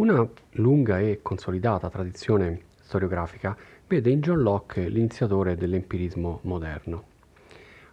Una 0.00 0.26
lunga 0.52 0.98
e 0.98 1.18
consolidata 1.20 1.90
tradizione 1.90 2.62
storiografica 2.80 3.54
vede 3.86 4.08
in 4.08 4.22
John 4.22 4.40
Locke 4.40 4.88
l'iniziatore 4.88 5.56
dell'empirismo 5.56 6.38
moderno. 6.44 7.04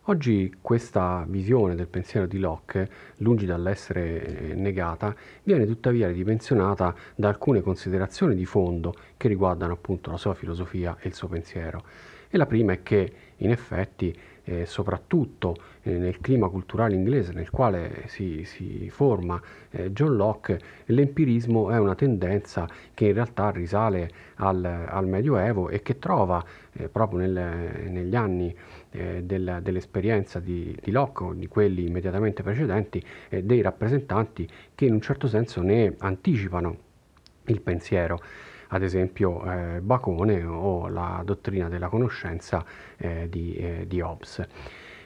Oggi 0.03 0.55
questa 0.61 1.25
visione 1.27 1.75
del 1.75 1.87
pensiero 1.87 2.25
di 2.25 2.39
Locke, 2.39 2.89
lungi 3.17 3.45
dall'essere 3.45 4.53
negata, 4.55 5.13
viene 5.43 5.65
tuttavia 5.65 6.07
ridimensionata 6.07 6.95
da 7.13 7.27
alcune 7.27 7.59
considerazioni 7.59 8.35
di 8.35 8.45
fondo 8.45 8.93
che 9.17 9.27
riguardano 9.27 9.73
appunto 9.73 10.09
la 10.09 10.15
sua 10.15 10.33
filosofia 10.33 10.95
e 11.01 11.09
il 11.09 11.13
suo 11.13 11.27
pensiero. 11.27 11.83
E 12.29 12.37
la 12.37 12.45
prima 12.45 12.71
è 12.71 12.83
che 12.83 13.13
in 13.35 13.51
effetti 13.51 14.17
eh, 14.47 14.65
soprattutto 14.65 15.55
eh, 15.83 15.97
nel 15.97 16.19
clima 16.19 16.47
culturale 16.47 16.95
inglese 16.95 17.33
nel 17.33 17.49
quale 17.49 18.03
si, 18.07 18.43
si 18.45 18.89
forma 18.89 19.41
eh, 19.71 19.91
John 19.91 20.15
Locke, 20.15 20.59
l'empirismo 20.85 21.69
è 21.69 21.77
una 21.77 21.95
tendenza 21.95 22.67
che 22.93 23.07
in 23.07 23.13
realtà 23.13 23.49
risale 23.49 24.09
al, 24.35 24.63
al 24.63 25.07
Medioevo 25.07 25.69
e 25.69 25.81
che 25.81 25.99
trova 25.99 26.43
eh, 26.73 26.87
proprio 26.87 27.19
nel, 27.19 27.89
negli 27.89 28.15
anni 28.15 28.55
eh, 28.91 29.23
del, 29.23 29.59
dell'esperienza 29.61 30.39
di, 30.39 30.75
di, 30.81 30.91
Locke 30.91 31.23
o 31.23 31.33
di 31.33 31.47
quelli 31.47 31.85
immediatamente 31.85 32.41
precedenti 32.41 33.03
eh, 33.29 33.43
dei 33.43 33.61
rappresentanti 33.61 34.47
che 34.73 34.85
in 34.85 34.93
un 34.93 35.01
certo 35.01 35.27
senso 35.27 35.61
ne 35.61 35.93
anticipano 35.97 36.85
il 37.45 37.61
pensiero 37.61 38.19
ad 38.69 38.83
esempio 38.83 39.43
eh, 39.43 39.81
Bacone 39.81 40.43
o 40.43 40.87
la 40.87 41.21
dottrina 41.25 41.69
della 41.69 41.89
conoscenza 41.89 42.65
eh, 42.97 43.27
di, 43.29 43.55
eh, 43.55 43.85
di, 43.87 44.01
Hobbes. 44.01 44.45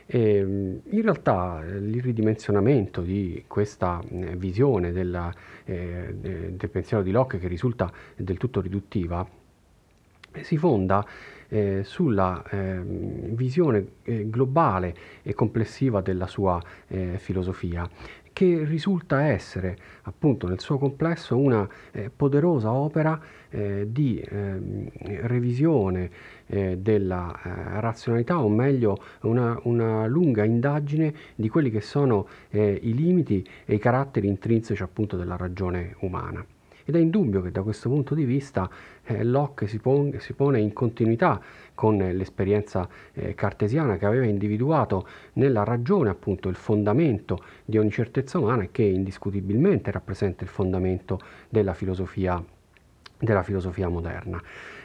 E, 0.06 0.36
ehm, 0.36 0.82
in 0.90 1.02
realtà 1.02 1.64
eh, 1.64 1.76
il 1.78 2.02
ridimensionamento 2.02 3.02
di 3.02 3.44
questa 3.48 4.02
eh, 4.10 4.36
visione 4.36 4.92
della, 4.92 5.34
eh, 5.66 6.14
del 6.16 6.70
pensiero 6.70 7.04
di 7.04 7.12
Locke 7.12 7.40
che 7.40 7.48
risulta 7.48 7.92
del 8.16 8.38
tutto 8.38 8.62
riduttiva 8.62 9.28
si 10.42 10.58
fonda 10.58 11.06
eh, 11.50 11.82
sulla 11.84 12.42
eh, 12.50 12.82
visione 12.84 13.86
globale 14.04 14.96
e 15.24 15.34
complessiva 15.34 16.00
della 16.00 16.28
sua 16.28 16.62
filosofia 17.18 17.90
che 18.34 18.64
risulta 18.64 19.24
essere 19.24 19.78
appunto 20.04 20.48
nel 20.48 20.60
suo 20.60 20.78
complesso 20.78 21.38
una 21.38 21.68
eh, 21.92 22.10
poderosa 22.10 22.72
opera 22.72 23.20
eh, 23.50 23.88
di 23.90 24.20
eh, 24.20 24.90
revisione 25.22 26.40
della 26.52 27.34
eh, 27.44 27.80
razionalità 27.80 28.44
o 28.44 28.50
meglio 28.50 29.02
una, 29.22 29.58
una, 29.64 30.06
lunga 30.06 30.44
indagine 30.44 31.14
di 31.34 31.48
quelli 31.48 31.72
che 31.72 31.80
sono 31.80 32.28
eh, 32.50 32.78
i 32.82 32.94
limiti 32.94 33.48
e 33.64 33.76
i 33.76 33.80
caratteri 33.80 34.28
intrinseci 34.28 34.84
appunto 34.84 35.16
della 35.16 35.38
ragione 35.38 35.96
umana. 36.00 36.46
Ed 36.92 36.98
è 36.98 37.00
indubbio 37.00 37.42
che 37.42 37.52
da 37.52 37.62
questo 37.62 37.88
punto 37.88 38.14
di 38.14 38.26
vista 38.26 38.70
eh, 39.06 39.24
Locke 39.24 39.66
si, 39.66 39.80
pon- 39.80 40.14
si, 40.20 40.34
pone 40.34 40.60
in 40.60 40.74
continuità 40.74 41.40
con 41.74 41.96
l'esperienza 41.96 42.86
eh, 43.14 43.34
cartesiana 43.34 43.96
che 43.96 44.06
aveva 44.06 44.26
individuato 44.26 45.08
nella 45.34 45.64
ragione 45.64 46.10
appunto 46.10 46.50
il 46.50 46.56
fondamento 46.56 47.46
di 47.64 47.78
ogni 47.78 47.92
certezza 47.92 48.40
umana 48.40 48.64
e 48.64 48.72
che 48.72 48.84
indiscutibilmente 48.84 49.90
rappresenta 49.90 50.44
il 50.44 50.50
fondamento 50.50 51.22
della 51.48 51.74
filosofia, 51.74 52.44
della 53.18 53.44
filosofia 53.44 53.88
moderna. 53.88 54.44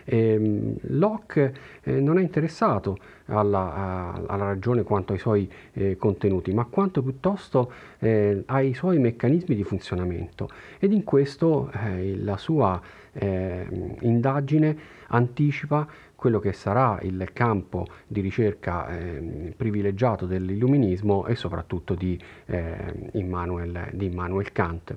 Eh, 0.09 0.75
Locke 0.83 1.55
eh, 1.83 2.01
non 2.01 2.19
è 2.19 2.23
interessato 2.23 2.97
alla, 3.27 4.15
alla, 4.27 4.45
ragione 4.45 4.85
quanto 4.85 5.13
ai 5.13 5.19
suoi 5.19 5.51
eh, 5.73 5.97
contenuti, 5.97 6.53
ma 6.53 6.65
quanto 6.65 7.03
piuttosto 7.03 7.73
eh, 7.99 8.45
ai 8.47 8.73
suoi 8.73 8.99
meccanismi 8.99 9.55
di 9.57 9.65
funzionamento 9.65 10.49
ed 10.79 10.93
in 10.93 11.03
questo 11.03 11.71
la 12.19 12.37
sua 12.37 12.81
ehm, 13.13 13.97
indagine 14.03 14.77
anticipa 15.09 15.87
quello 16.15 16.39
che 16.39 16.53
sarà 16.53 16.99
il 17.03 17.31
campo 17.33 17.87
di 18.07 18.21
ricerca 18.21 18.89
eh, 18.89 19.53
privilegiato 19.57 20.27
dell'illuminismo 20.27 21.27
e 21.27 21.35
soprattutto 21.37 21.95
di, 21.95 22.19
eh, 22.47 23.11
Immanuel, 23.13 23.91
di 23.93 24.07
Immanuel 24.07 24.51
Kant. 24.51 24.97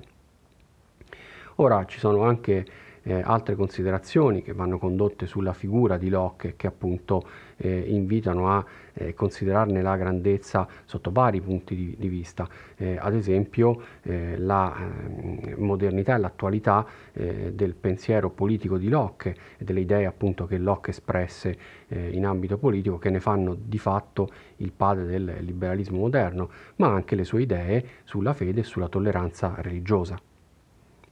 Ora 1.56 1.84
ci 1.84 1.98
sono 1.98 2.22
anche 2.22 2.64
eh, 3.02 3.20
altre 3.24 3.54
considerazioni 3.54 4.42
che 4.42 4.52
vanno 4.52 4.78
condotte 4.78 5.26
sulla 5.26 5.52
figura 5.52 5.96
di 5.96 6.08
Locke 6.08 6.48
e 6.48 6.56
che 6.56 6.66
appunto 6.66 7.24
eh, 7.56 7.84
invitano 7.88 8.50
a 8.50 8.64
eh, 8.94 9.14
considerarne 9.14 9.82
la 9.82 9.96
grandezza 9.96 10.66
sotto 10.84 11.10
vari 11.10 11.40
punti 11.40 11.74
di, 11.74 11.94
di 11.98 12.08
vista, 12.08 12.48
eh, 12.76 12.96
ad 12.98 13.14
esempio 13.14 13.82
eh, 14.02 14.36
la 14.38 14.74
eh, 14.76 15.54
modernità 15.56 16.14
e 16.14 16.18
l'attualità 16.18 16.86
del 17.12 17.74
pensiero 17.74 18.30
politico 18.30 18.78
di 18.78 18.88
Locke 18.88 19.34
e 19.58 19.64
delle 19.64 19.80
idee 19.80 20.06
appunto 20.06 20.46
che 20.46 20.58
Locke 20.58 20.90
espresse 20.90 21.58
in 21.88 22.24
ambito 22.24 22.56
politico 22.56 22.98
che 22.98 23.10
ne 23.10 23.20
fanno 23.20 23.54
di 23.54 23.78
fatto 23.78 24.28
il 24.58 24.72
padre 24.72 25.04
del 25.04 25.38
liberalismo 25.40 25.98
moderno, 25.98 26.50
ma 26.76 26.88
anche 26.88 27.16
le 27.16 27.24
sue 27.24 27.42
idee 27.42 27.84
sulla 28.04 28.32
fede 28.32 28.60
e 28.60 28.64
sulla 28.64 28.88
tolleranza 28.88 29.54
religiosa. 29.58 30.18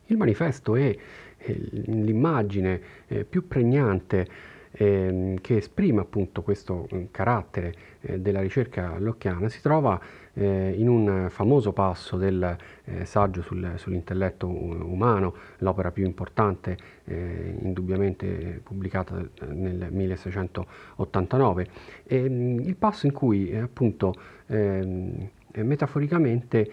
Il 0.06 0.16
manifesto 0.16 0.76
è 0.76 0.96
l'immagine 1.44 2.80
eh, 3.06 3.24
più 3.24 3.46
pregnante 3.46 4.56
eh, 4.72 5.38
che 5.40 5.56
esprime 5.56 6.00
appunto 6.00 6.42
questo 6.42 6.86
mm, 6.92 7.04
carattere 7.10 7.74
eh, 8.00 8.20
della 8.20 8.40
ricerca 8.40 8.98
locchiana 8.98 9.48
si 9.48 9.60
trova 9.60 10.00
eh, 10.34 10.74
in 10.76 10.88
un 10.88 11.26
famoso 11.30 11.72
passo 11.72 12.16
del 12.16 12.56
eh, 12.84 13.04
saggio 13.04 13.42
sul, 13.42 13.72
sull'intelletto 13.76 14.46
umano, 14.46 15.34
l'opera 15.58 15.90
più 15.90 16.04
importante 16.04 16.76
eh, 17.04 17.56
indubbiamente 17.60 18.60
pubblicata 18.62 19.20
nel 19.48 19.88
1689, 19.90 21.66
e, 22.04 22.28
mm, 22.28 22.60
il 22.60 22.76
passo 22.76 23.06
in 23.06 23.12
cui 23.12 23.56
appunto 23.56 24.14
ehm, 24.46 25.30
metaforicamente 25.54 26.70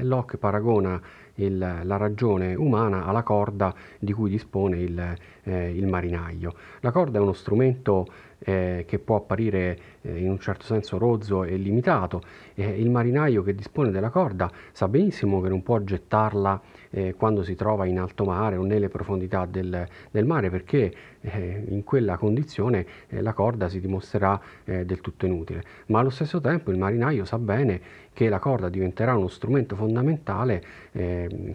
Locke 0.00 0.38
paragona 0.38 1.02
il, 1.36 1.58
la 1.58 1.96
ragione 1.96 2.54
umana 2.54 3.04
alla 3.04 3.22
corda 3.22 3.74
di 3.98 4.12
cui 4.12 4.30
dispone 4.30 4.78
il, 4.78 5.16
eh, 5.44 5.70
il 5.70 5.86
marinaio. 5.86 6.54
La 6.80 6.90
corda 6.90 7.18
è 7.18 7.20
uno 7.20 7.32
strumento 7.32 8.06
eh, 8.38 8.84
che 8.86 8.98
può 8.98 9.16
apparire 9.16 9.78
eh, 10.02 10.18
in 10.18 10.30
un 10.30 10.38
certo 10.38 10.64
senso 10.64 10.98
rozzo 10.98 11.44
e 11.44 11.56
limitato. 11.56 12.20
il 12.54 12.90
marinaio 12.90 13.42
che 13.42 13.54
dispone 13.54 13.90
della 13.90 14.10
corda 14.10 14.50
sa 14.72 14.86
benissimo 14.86 15.40
che 15.40 15.48
non 15.48 15.62
può 15.62 15.80
gettarla 15.82 16.60
eh, 16.90 17.14
quando 17.16 17.42
si 17.42 17.54
trova 17.54 17.86
in 17.86 17.98
alto 17.98 18.24
mare 18.24 18.56
o 18.56 18.64
nelle 18.64 18.88
profondità 18.88 19.46
del, 19.46 19.86
del 20.10 20.24
mare 20.26 20.50
perché 20.50 20.94
eh, 21.20 21.64
in 21.68 21.82
quella 21.84 22.16
condizione 22.16 22.86
eh, 23.08 23.22
la 23.22 23.32
corda 23.32 23.68
si 23.68 23.80
dimostrerà 23.80 24.40
del 24.64 25.00
tutto 25.00 25.26
inutile. 25.26 25.62
Ma 25.86 26.00
allo 26.00 26.10
stesso 26.10 26.40
tempo 26.40 26.70
il 26.70 26.78
marinaio 26.78 27.24
sa 27.24 27.38
bene 27.38 27.80
che 28.14 28.30
la 28.30 28.38
corda 28.38 28.70
diventerà 28.70 29.14
uno 29.14 29.28
strumento 29.28 29.76
fondamentale 29.76 30.64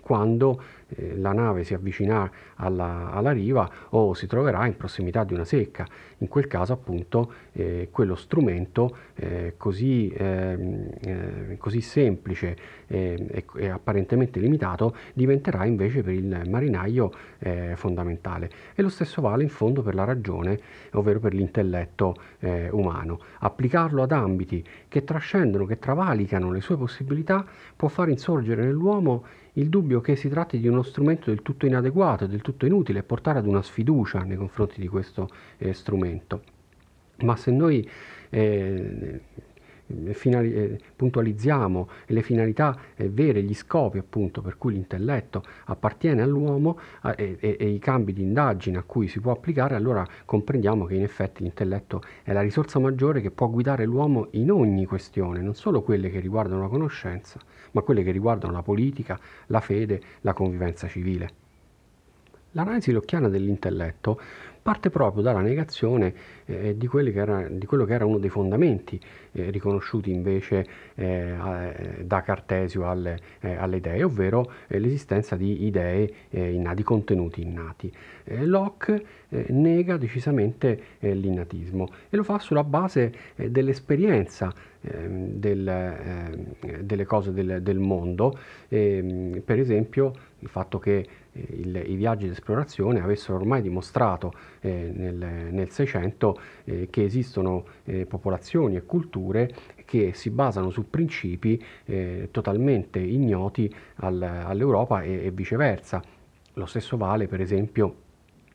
quando 0.02 0.62
eh, 0.96 1.16
la 1.18 1.34
nave 1.34 1.64
si 1.64 1.74
avvicinerà 1.74 2.30
alla, 2.56 3.12
alla, 3.12 3.32
riva 3.32 3.70
o 3.90 4.14
si 4.14 4.28
troverà 4.28 4.66
in 4.66 4.76
prossimità 4.76 5.24
di 5.24 5.34
una 5.34 5.46
secca. 5.46 5.86
In 6.20 6.28
quel 6.28 6.48
caso 6.48 6.74
appunto 6.74 7.32
eh, 7.54 7.90
quello 7.92 8.16
strumento 8.16 8.96
eh, 9.16 9.54
così, 9.58 10.12
ehm, 10.16 10.90
eh, 11.02 11.58
così, 11.58 11.82
semplice 11.82 12.58
eh, 12.88 13.28
e, 13.30 13.46
e, 13.56 13.70
apparentemente 13.70 14.40
limitato 14.40 14.96
diventerà 15.14 15.66
invece 15.66 16.02
per 16.04 16.14
il 16.14 16.42
marinaio 16.48 17.12
fondamentale. 17.76 18.50
E 18.76 18.82
lo 18.82 18.90
stesso 18.90 19.22
vale 19.22 19.44
in 19.44 19.50
fondo 19.50 19.82
per 19.82 19.96
la 19.96 20.04
ragione, 20.04 20.60
ovvero 20.94 21.20
per 21.20 21.34
l'intelletto 21.34 22.16
umano. 22.72 23.20
Applicarlo 23.40 24.04
ad 24.04 24.12
ambiti 24.12 24.64
che 24.88 25.04
trascendono, 25.04 25.66
che 25.66 25.80
travalicano 25.80 26.52
le 26.52 26.60
sue 26.60 26.76
possibilità, 26.76 27.46
può 27.76 27.88
far 27.88 28.10
insorgere 28.10 28.64
nell'uomo 28.64 29.24
il 29.54 29.70
dubbio 29.70 30.02
che 30.02 30.16
si 30.16 30.30
tratti 30.30 30.60
di 30.60 30.68
uno 30.68 30.84
strumento 30.84 31.30
del 31.30 31.42
tutto 31.42 31.66
inadeguato, 31.66 32.28
del 32.28 32.42
tutto 32.42 32.66
inutile 32.66 33.04
portare 33.04 33.40
ad 33.40 33.48
una 33.48 33.62
sfiducia 33.62 34.20
nei 34.24 34.38
confronti 34.38 34.80
di 34.80 34.88
questo 34.88 35.30
eh, 35.58 35.74
strumento. 35.74 36.44
Ma 37.22 37.36
se 37.36 37.52
noi 37.52 37.88
eh, 38.30 39.22
finali- 40.12 40.54
eh, 40.54 40.80
puntualizziamo 40.96 41.90
le 42.08 42.22
finalità 42.22 42.78
eh, 42.96 43.10
vere, 43.10 43.42
gli 43.42 43.54
scopi 43.54 43.98
appunto 43.98 44.42
per 44.42 44.58
cui 44.58 44.74
l'intelletto 44.74 45.44
appartiene 45.66 46.22
all'uomo 46.22 46.80
eh, 47.16 47.38
e, 47.40 47.58
e, 47.60 47.68
i 47.70 47.80
cambi 47.80 48.14
di 48.14 48.22
indagine 48.22 48.78
a 48.78 48.84
cui 48.84 49.08
si 49.08 49.20
può 49.20 49.32
applicare, 49.32 49.76
allora 49.76 50.06
comprendiamo 50.26 50.86
che 50.86 50.96
in 50.96 51.04
effetti 51.04 51.44
l'intelletto 51.44 52.02
è 52.24 52.34
la 52.34 52.42
risorsa 52.42 52.80
maggiore 52.80 53.22
che 53.22 53.32
può 53.32 53.50
guidare 53.50 53.86
l'uomo 53.86 54.28
in 54.32 54.52
ogni 54.52 54.86
questione, 54.86 55.42
non 55.42 55.56
solo 55.56 55.82
quelle 55.82 56.10
che 56.10 56.20
riguardano 56.20 56.62
la 56.62 56.68
conoscenza, 56.68 57.40
ma 57.72 57.82
quelle 57.82 58.04
che 58.04 58.12
riguardano 58.12 58.54
la 58.54 58.62
politica, 58.62 59.20
la 59.48 59.60
fede, 59.60 60.02
la 60.22 60.34
convivenza 60.34 60.88
civile. 60.88 61.48
L'analisi 62.54 62.92
locchiana 62.92 63.30
dell'intelletto 63.30 64.20
parte 64.70 64.92
proprio 64.92 65.24
dalla 65.24 65.42
negazione 65.42 66.14
eh, 66.46 66.78
di, 66.78 66.88
era, 67.16 67.48
di, 67.50 67.66
quello 67.66 67.86
che 67.86 67.94
era 67.94 68.06
uno 68.06 68.20
dei 68.20 68.30
fondamenti 68.30 69.02
eh, 69.32 69.50
riconosciuti 69.50 70.12
invece 70.12 70.64
eh, 70.94 71.34
da 72.04 72.22
Cartesio 72.22 72.88
alle, 72.88 73.18
eh, 73.40 73.56
alle 73.56 73.78
idee, 73.78 74.04
ovvero 74.04 74.52
eh, 74.68 74.78
l'esistenza 74.78 75.36
di 75.36 75.66
idee 75.66 76.12
eh, 76.30 76.52
innati, 76.52 76.84
contenuti 76.84 77.42
innati. 77.42 77.92
Locke 78.42 79.04
nega 79.30 79.98
decisamente 79.98 80.98
l'innatismo 81.00 81.90
e 82.10 82.16
lo 82.16 82.22
fa 82.22 82.38
sulla 82.38 82.64
base 82.64 83.12
dell'esperienza 83.36 84.54
ehm, 84.82 85.32
del, 85.32 85.68
ehm, 85.68 86.82
delle 86.82 87.06
cose 87.06 87.32
del, 87.34 87.64
del 87.64 87.80
mondo, 87.80 88.38
ehm, 88.68 89.42
per 89.44 89.58
esempio 89.58 90.14
il 90.40 90.48
fatto 90.48 90.78
che 90.78 91.08
il, 91.34 91.84
i 91.86 91.96
viaggi 91.96 92.26
di 92.26 92.32
esplorazione 92.32 93.02
avessero 93.02 93.38
ormai 93.38 93.62
dimostrato 93.62 94.34
eh, 94.62 94.92
nel, 94.94 95.70
600 95.70 96.42
eh, 96.64 96.88
che 96.90 97.04
esistono 97.04 97.66
eh, 97.84 98.06
popolazioni 98.06 98.76
e 98.76 98.86
culture 98.86 99.50
che 99.86 100.14
si 100.14 100.30
basano 100.30 100.70
su 100.70 100.90
principi 100.90 101.64
eh, 101.86 102.30
totalmente 102.32 103.00
ignoti 103.00 103.74
al, 103.96 104.22
all'Europa 104.22 105.02
e, 105.02 105.26
e 105.26 105.32
viceversa. 105.32 106.02
Lo 106.54 106.66
stesso 106.66 106.98
vale 106.98 107.28
per 107.28 107.42
esempio 107.42 108.08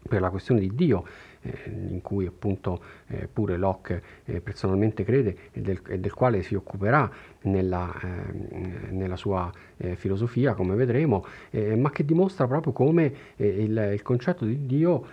per 0.07 0.21
la 0.21 0.31
questione 0.31 0.61
di 0.61 0.75
Dio 0.75 1.05
eh, 1.07 1.34
in 1.67 2.01
cui 2.03 2.27
appunto 2.27 2.81
eh, 3.09 3.29
pure 3.33 3.57
Locke 3.57 4.03
eh, 4.25 4.41
personalmente 4.41 5.05
crede 5.05 5.37
e 5.53 5.61
del, 5.61 5.81
e 5.89 5.99
del, 5.99 6.13
quale 6.13 6.43
si 6.43 6.55
occuperà 6.55 7.11
nella, 7.43 7.93
ehm, 8.03 8.89
nella 8.91 9.17
sua 9.17 9.51
filosofia, 9.97 10.55
come 10.55 10.77
vedremo, 10.77 11.27
ma 11.77 11.91
che 11.91 12.05
dimostra 12.05 12.47
proprio 12.47 12.73
come 12.73 13.13
il, 13.37 13.91
il, 13.93 14.03
concetto 14.03 14.45
di 14.45 14.67
Dio 14.67 15.05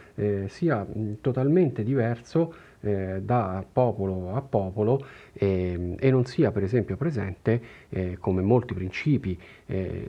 sia 0.48 0.86
totalmente 1.20 1.84
diverso 1.84 2.54
eh, 2.82 3.22
da 3.22 3.64
popolo 3.72 4.34
a 4.34 4.42
popolo 4.42 5.06
eh, 5.34 5.96
e 6.00 6.12
non 6.12 6.26
sia 6.26 6.52
per 6.52 6.64
esempio 6.64 6.98
presente 6.98 7.62
eh, 7.90 8.18
come 8.20 8.42
molti 8.42 8.74
principi 8.74 9.38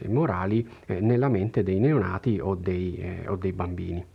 morali 0.08 0.68
nella 0.86 1.28
mente 1.28 1.62
dei 1.62 1.78
neonati 1.78 2.40
o 2.40 2.56
dei, 2.56 3.22
o 3.26 3.36
dei 3.36 3.52
bambini. 3.52 4.11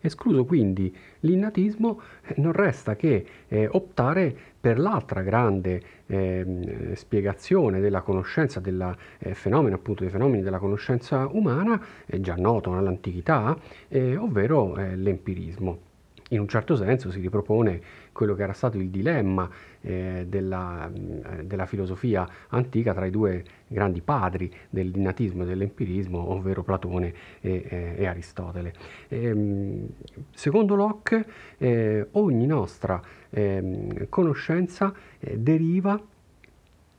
Escluso 0.00 0.44
quindi 0.44 0.94
l'innatismo, 1.20 2.00
eh, 2.22 2.34
non 2.36 2.52
resta 2.52 2.94
che 2.94 3.26
eh, 3.48 3.68
optare 3.70 4.34
per 4.60 4.78
l'altra 4.78 5.22
grande 5.22 5.82
eh, 6.06 6.92
spiegazione 6.94 7.80
della 7.80 8.02
conoscenza, 8.02 8.60
del 8.60 8.96
eh, 9.18 9.34
fenomeno, 9.34 9.74
appunto 9.74 10.02
dei 10.02 10.12
fenomeni 10.12 10.42
della 10.42 10.58
conoscenza 10.58 11.26
umana, 11.26 11.80
già 12.06 12.36
noto 12.36 12.72
nell'antichità, 12.72 13.58
eh, 13.88 14.16
ovvero 14.16 14.76
eh, 14.76 14.94
l'empirismo. 14.94 15.86
In 16.30 16.40
un 16.40 16.48
certo 16.48 16.76
senso 16.76 17.10
si 17.10 17.20
ripropone 17.20 17.80
quello 18.18 18.34
che 18.34 18.42
era 18.42 18.52
stato 18.52 18.78
il 18.78 18.90
dilemma 18.90 19.48
eh, 19.80 20.26
della, 20.28 20.90
eh, 20.92 21.44
della, 21.44 21.66
filosofia 21.66 22.28
antica 22.48 22.92
tra 22.92 23.06
i 23.06 23.10
due 23.10 23.44
grandi 23.68 24.00
padri 24.00 24.52
dell'innatismo 24.68 25.44
e 25.44 25.46
dell'empirismo, 25.46 26.32
ovvero 26.32 26.64
Platone 26.64 27.14
e, 27.40 27.64
eh, 27.68 27.94
e 27.96 28.06
Aristotele. 28.06 28.74
E, 29.06 29.24
ehm, 29.24 29.88
secondo 30.32 30.74
Locke, 30.74 31.24
eh, 31.58 32.08
ogni 32.12 32.46
nostra 32.46 33.00
ehm, 33.30 34.08
conoscenza 34.08 34.92
eh, 35.20 35.38
deriva 35.38 36.02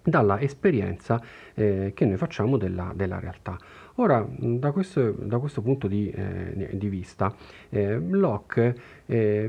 dalla 0.01 0.39
esperienza 0.39 1.21
eh, 1.53 1.91
che 1.93 2.05
noi 2.05 2.15
facciamo 2.15 2.55
della, 2.55 2.93
della 2.95 3.19
realtà. 3.19 3.57
Ora, 3.95 4.25
da 4.29 4.71
questo, 4.71 5.11
da 5.11 5.37
questo 5.37 5.61
punto 5.61 5.89
di, 5.89 6.09
eh, 6.09 6.69
di 6.71 6.87
vista, 6.87 7.35
Locke 7.69 8.73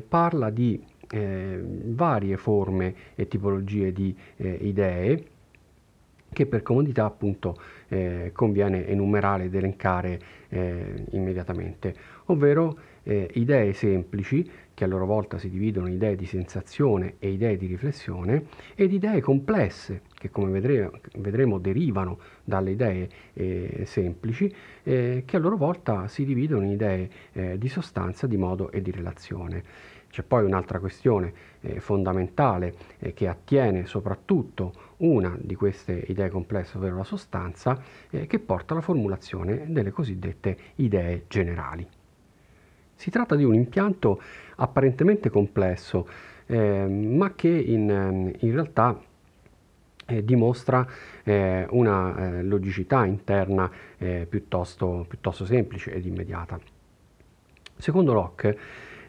parla 0.08 0.50
di 0.50 0.89
eh, 1.10 1.60
varie 1.62 2.36
forme 2.36 2.94
e 3.14 3.28
tipologie 3.28 3.92
di 3.92 4.16
eh, 4.36 4.58
idee 4.62 5.24
che 6.32 6.46
per 6.46 6.62
comodità 6.62 7.06
appunto 7.06 7.56
eh, 7.88 8.30
conviene 8.32 8.86
enumerare 8.86 9.44
ed 9.44 9.54
elencare 9.54 10.38
immediatamente, 10.50 11.94
ovvero 12.26 12.76
idee 13.04 13.72
semplici 13.72 14.44
che 14.80 14.86
a 14.86 14.88
loro 14.88 15.04
volta 15.04 15.36
si 15.36 15.50
dividono 15.50 15.88
in 15.88 15.96
idee 15.96 16.16
di 16.16 16.24
sensazione 16.24 17.16
e 17.18 17.28
idee 17.28 17.58
di 17.58 17.66
riflessione, 17.66 18.46
ed 18.74 18.94
idee 18.94 19.20
complesse, 19.20 20.00
che 20.14 20.30
come 20.30 20.50
vedremo, 20.50 20.92
vedremo 21.18 21.58
derivano 21.58 22.18
dalle 22.42 22.70
idee 22.70 23.08
eh, 23.34 23.82
semplici, 23.84 24.50
eh, 24.82 25.24
che 25.26 25.36
a 25.36 25.38
loro 25.38 25.58
volta 25.58 26.08
si 26.08 26.24
dividono 26.24 26.64
in 26.64 26.70
idee 26.70 27.10
eh, 27.32 27.58
di 27.58 27.68
sostanza, 27.68 28.26
di 28.26 28.38
modo 28.38 28.72
e 28.72 28.80
di 28.80 28.90
relazione. 28.90 29.62
C'è 30.10 30.24
poi 30.24 30.44
un'altra 30.44 30.80
questione 30.80 31.32
eh, 31.60 31.78
fondamentale 31.78 32.74
eh, 32.98 33.14
che 33.14 33.28
attiene 33.28 33.86
soprattutto 33.86 34.72
una 34.98 35.36
di 35.40 35.54
queste 35.54 36.04
idee 36.08 36.28
complesse, 36.28 36.76
ovvero 36.76 36.96
la 36.96 37.04
sostanza, 37.04 37.80
eh, 38.10 38.26
che 38.26 38.40
porta 38.40 38.72
alla 38.72 38.82
formulazione 38.82 39.66
delle 39.68 39.92
cosiddette 39.92 40.56
idee 40.76 41.24
generali. 41.28 41.86
Si 42.94 43.08
tratta 43.10 43.36
di 43.36 43.44
un 43.44 43.54
impianto 43.54 44.20
apparentemente 44.56 45.30
complesso, 45.30 46.08
eh, 46.46 46.86
ma 46.86 47.32
che 47.34 47.48
in, 47.48 47.88
ehm, 47.88 48.32
in 48.40 48.52
realtà 48.52 49.00
eh, 50.06 50.24
dimostra 50.24 50.86
eh, 51.22 51.66
una 51.70 52.16
eh, 52.16 52.42
logicità 52.42 53.04
interna 53.06 53.70
piuttosto, 54.28 55.04
piuttosto, 55.06 55.44
semplice 55.44 55.92
ed 55.92 56.06
immediata. 56.06 56.58
Secondo 57.76 58.14
Locke, 58.14 58.58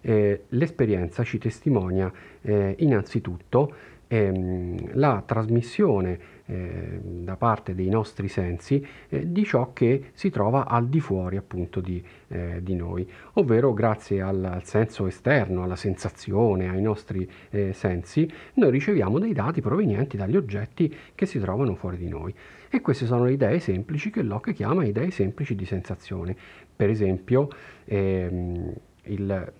eh, 0.01 0.44
l'esperienza 0.50 1.24
ci 1.24 1.38
testimonia 1.38 2.12
innanzitutto 2.44 3.71
ehm, 4.12 4.92
la 4.94 5.24
trasmissione 5.25 6.39
eh, 6.45 7.00
da 7.01 7.38
parte 7.38 7.74
dei 7.74 7.88
nostri 7.88 8.27
sensi 8.27 8.86
eh, 9.07 9.31
di 9.31 9.45
ciò 9.45 9.71
che 9.71 10.09
si 10.13 10.30
trova 10.30 10.68
al 10.68 10.89
di 10.89 11.00
fuori 11.00 11.38
appunto 11.38 11.80
di, 11.80 12.03
eh, 12.27 12.59
di 12.62 12.75
noi, 12.75 13.09
ovvero 13.33 13.74
grazie 13.74 14.21
al, 14.21 14.44
al, 14.44 14.65
senso 14.65 15.07
esterno, 15.07 15.63
alla 15.63 15.77
sensazione, 15.77 16.68
ai 16.68 16.81
nostri 16.81 17.30
eh, 17.51 17.71
sensi, 17.71 18.30
noi 18.56 18.71
riceviamo 18.71 19.18
dei 19.18 19.31
dati 19.31 19.62
provenienti 19.62 20.18
dagli 20.18 20.36
oggetti 20.36 20.94
che 21.15 21.25
si 21.25 21.39
trovano 21.39 21.75
fuori 21.75 21.95
di 21.95 22.09
noi. 22.09 22.36
E 22.69 22.81
queste 22.81 23.06
sono 23.06 23.25
le 23.25 23.33
idee 23.33 23.59
semplici 23.59 24.09
che 24.09 24.21
Locke 24.21 24.53
chiama 24.53 24.83
idee 24.83 25.12
semplici 25.12 25.56
di 25.56 25.65
sensazione. 25.65 26.36
Per 26.75 26.89
esempio, 26.89 27.50
ehm, 27.86 28.74
il, 29.11 29.53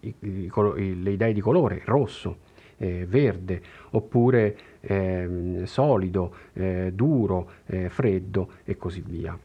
i, 0.00 0.14
i, 0.20 1.02
le 1.02 1.10
idee 1.10 1.32
di 1.32 1.40
colore, 1.40 1.82
rosso, 1.84 2.38
eh, 2.76 3.06
verde, 3.06 3.60
oppure 3.90 4.56
eh, 4.80 5.62
solido, 5.64 6.34
eh, 6.54 6.90
duro, 6.92 7.50
eh, 7.66 7.88
freddo 7.88 8.50
e 8.64 8.76
così 8.76 9.02
via. 9.06 9.38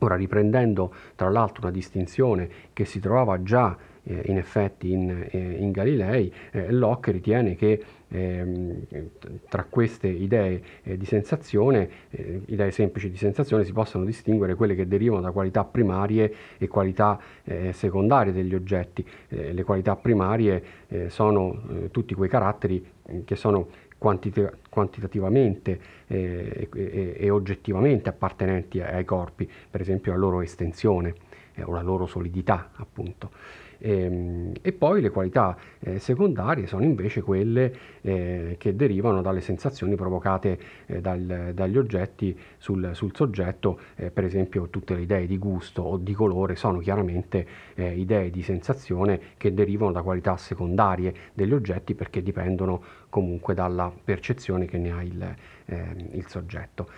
Ora 0.00 0.14
riprendendo 0.14 0.94
tra 1.16 1.28
l'altro 1.28 1.62
una 1.62 1.72
distinzione 1.72 2.48
che 2.72 2.84
si 2.84 3.00
trovava 3.00 3.42
già 3.42 3.76
eh, 4.04 4.22
in 4.26 4.36
effetti 4.36 4.92
in, 4.92 5.26
eh, 5.30 5.38
in 5.38 5.72
Galilei, 5.72 6.32
Locke 6.68 7.10
ritiene 7.10 7.56
che 7.56 7.82
tra 8.08 9.66
queste 9.68 10.08
idee 10.08 10.62
eh, 10.82 10.96
di 10.96 11.04
sensazione, 11.04 11.88
eh, 12.10 12.40
idee 12.46 12.70
semplici 12.70 13.10
di 13.10 13.16
sensazione, 13.16 13.64
si 13.64 13.72
possano 13.72 14.04
distinguere 14.04 14.54
quelle 14.54 14.74
che 14.74 14.88
derivano 14.88 15.20
da 15.20 15.30
qualità 15.30 15.64
primarie 15.64 16.32
e 16.56 16.68
qualità 16.68 17.20
eh, 17.44 17.72
secondarie 17.72 18.32
degli 18.32 18.54
oggetti. 18.54 19.04
le 19.28 19.62
qualità 19.64 19.96
primarie 19.96 20.62
sono 21.08 21.62
tutti 21.90 22.14
quei 22.14 22.28
caratteri 22.28 22.84
che 23.24 23.36
sono 23.36 23.68
quantita- 23.98 24.52
quantitativamente 24.68 25.80
e, 26.06 27.28
oggettivamente 27.30 28.08
appartenenti 28.08 28.80
ai 28.80 29.04
corpi, 29.04 29.48
per 29.70 29.80
esempio 29.80 30.12
la 30.12 30.18
loro 30.18 30.40
estensione 30.40 31.14
o 31.62 31.72
la 31.72 31.82
loro 31.82 32.06
solidità, 32.06 32.70
appunto. 32.76 33.30
E, 33.78 34.02
ehm, 34.02 34.52
e 34.60 34.72
poi 34.72 35.00
le 35.00 35.10
qualità 35.10 35.56
eh, 35.80 35.98
secondarie 35.98 36.66
sono 36.66 36.84
invece 36.84 37.22
quelle 37.22 37.72
eh, 38.00 38.56
che 38.58 38.74
derivano 38.76 39.22
dalle 39.22 39.40
sensazioni 39.40 39.94
provocate 39.94 40.58
eh, 40.86 41.00
dal, 41.00 41.52
dagli 41.54 41.78
oggetti 41.78 42.38
sul, 42.56 42.90
sul 42.94 43.14
soggetto, 43.14 43.78
eh, 43.96 44.10
per 44.10 44.24
esempio 44.24 44.68
tutte 44.68 44.94
le 44.94 45.02
idee 45.02 45.26
di 45.26 45.38
gusto 45.38 45.82
o 45.82 45.96
di 45.96 46.12
colore 46.12 46.56
sono 46.56 46.78
chiaramente 46.78 47.46
eh, 47.74 47.94
idee 47.94 48.30
di 48.30 48.42
sensazione 48.42 49.20
che 49.36 49.54
derivano 49.54 49.92
da 49.92 50.02
qualità 50.02 50.36
secondarie 50.36 51.14
degli 51.32 51.52
oggetti 51.52 51.94
perché 51.94 52.22
dipendono 52.22 52.82
comunque 53.08 53.54
dalla 53.54 53.92
percezione 54.04 54.66
che 54.66 54.78
ne 54.78 54.92
ha 54.92 55.02
il, 55.02 55.34
ehm, 55.66 56.08
il 56.12 56.26
soggetto. 56.26 56.88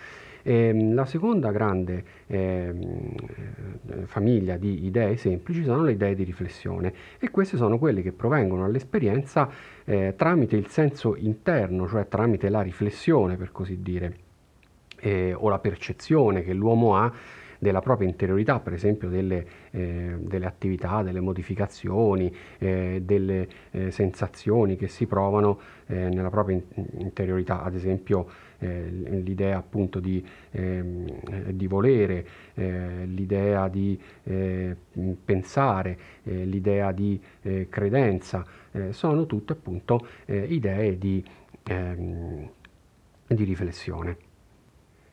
E, 0.42 0.54
ehm, 0.54 0.94
la 0.94 1.04
seconda 1.04 1.50
grande 1.50 2.04
eh, 2.26 2.72
famiglia 4.04 4.56
di 4.56 4.84
idee 4.84 5.16
semplici 5.16 5.64
sono 5.64 5.82
le 5.82 5.92
idee 5.92 6.14
di 6.14 6.24
riflessione 6.24 6.92
e 7.18 7.30
queste 7.30 7.56
sono 7.56 7.78
quelle 7.78 8.02
che 8.02 8.12
provengono 8.12 8.62
dall'esperienza 8.62 9.48
eh, 9.84 10.14
tramite 10.16 10.56
il 10.56 10.66
senso 10.68 11.16
interno, 11.16 11.88
cioè 11.88 12.08
tramite 12.08 12.48
la 12.48 12.62
riflessione 12.62 13.36
per 13.36 13.52
così 13.52 13.80
dire, 13.82 14.16
eh, 15.00 15.34
o 15.34 15.48
la 15.48 15.58
percezione 15.58 16.42
che 16.42 16.52
l'uomo 16.52 16.96
ha 16.96 17.12
della 17.60 17.80
propria 17.80 18.08
interiorità, 18.08 18.58
per 18.58 18.72
esempio 18.72 19.08
delle, 19.10 19.46
eh, 19.70 20.16
delle 20.18 20.46
attività, 20.46 21.02
delle 21.02 21.20
modificazioni, 21.20 22.34
eh, 22.58 23.02
delle 23.04 23.48
eh, 23.70 23.90
sensazioni 23.90 24.76
che 24.76 24.88
si 24.88 25.06
provano 25.06 25.60
eh, 25.86 26.08
nella 26.08 26.30
propria 26.30 26.58
interiorità, 26.96 27.62
ad 27.62 27.74
esempio 27.74 28.26
l'idea 28.60 29.56
appunto 29.58 30.00
di, 30.00 30.24
ehm, 30.50 31.50
di 31.50 31.66
volere, 31.66 32.26
l'idea 32.54 33.68
di 33.68 33.98
pensare, 35.24 35.98
l'idea 36.22 36.92
di 36.92 37.20
credenza, 37.68 38.44
sono 38.90 39.26
tutte 39.26 39.52
appunto 39.52 40.06
idee 40.26 40.98
di, 40.98 41.24
ehm, 41.64 42.50
di 43.26 43.44
riflessione. 43.44 44.16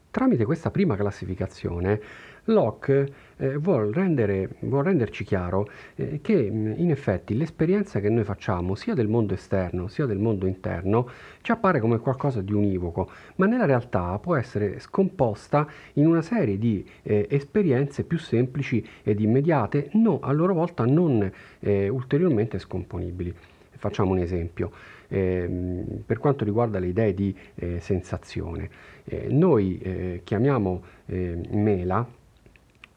Tramite 0.09 0.45
questa 0.45 0.71
prima 0.71 0.95
classificazione, 0.95 2.01
Locke 2.47 3.11
eh, 3.37 3.57
vuol, 3.57 3.91
rendere, 3.91 4.49
vuol, 4.59 4.83
renderci 4.83 5.23
chiaro 5.23 5.69
eh, 5.95 6.19
che 6.21 6.33
in 6.33 6.89
effetti 6.89 7.35
l'esperienza 7.35 7.99
che 7.99 8.09
noi 8.09 8.23
facciamo 8.23 8.75
sia 8.75 8.93
del 8.93 9.07
mondo 9.07 9.33
esterno 9.33 9.87
sia 9.87 10.05
del 10.05 10.17
mondo 10.17 10.45
interno 10.45 11.09
ci 11.41 11.51
appare 11.51 11.79
come 11.79 11.99
qualcosa 11.99 12.41
di 12.41 12.53
univoco, 12.53 13.09
ma 13.35 13.45
nella 13.45 13.65
realtà 13.65 14.17
può 14.19 14.35
essere 14.35 14.79
scomposta 14.79 15.67
in 15.93 16.07
una 16.07 16.21
serie 16.21 16.57
di 16.57 16.85
eh, 17.03 17.27
esperienze 17.29 18.03
più 18.03 18.17
semplici 18.17 18.85
ed 19.03 19.19
immediate, 19.19 19.89
no, 19.93 20.19
a 20.21 20.31
loro 20.31 20.53
volta 20.53 20.85
non 20.85 21.31
eh, 21.59 21.87
ulteriormente 21.87 22.59
scomponibili. 22.59 23.33
Facciamo 23.77 24.11
un 24.11 24.19
esempio. 24.19 24.71
Eh, 25.09 25.85
per 26.05 26.17
quanto 26.17 26.43
riguarda 26.43 26.79
le 26.79 26.87
idee 26.87 27.13
di 27.13 27.33
eh, 27.55 27.79
sensazione, 27.79 28.69
eh, 29.05 29.27
noi 29.29 29.77
eh, 29.79 30.21
chiamiamo 30.23 30.83
eh, 31.05 31.39
mela 31.51 32.05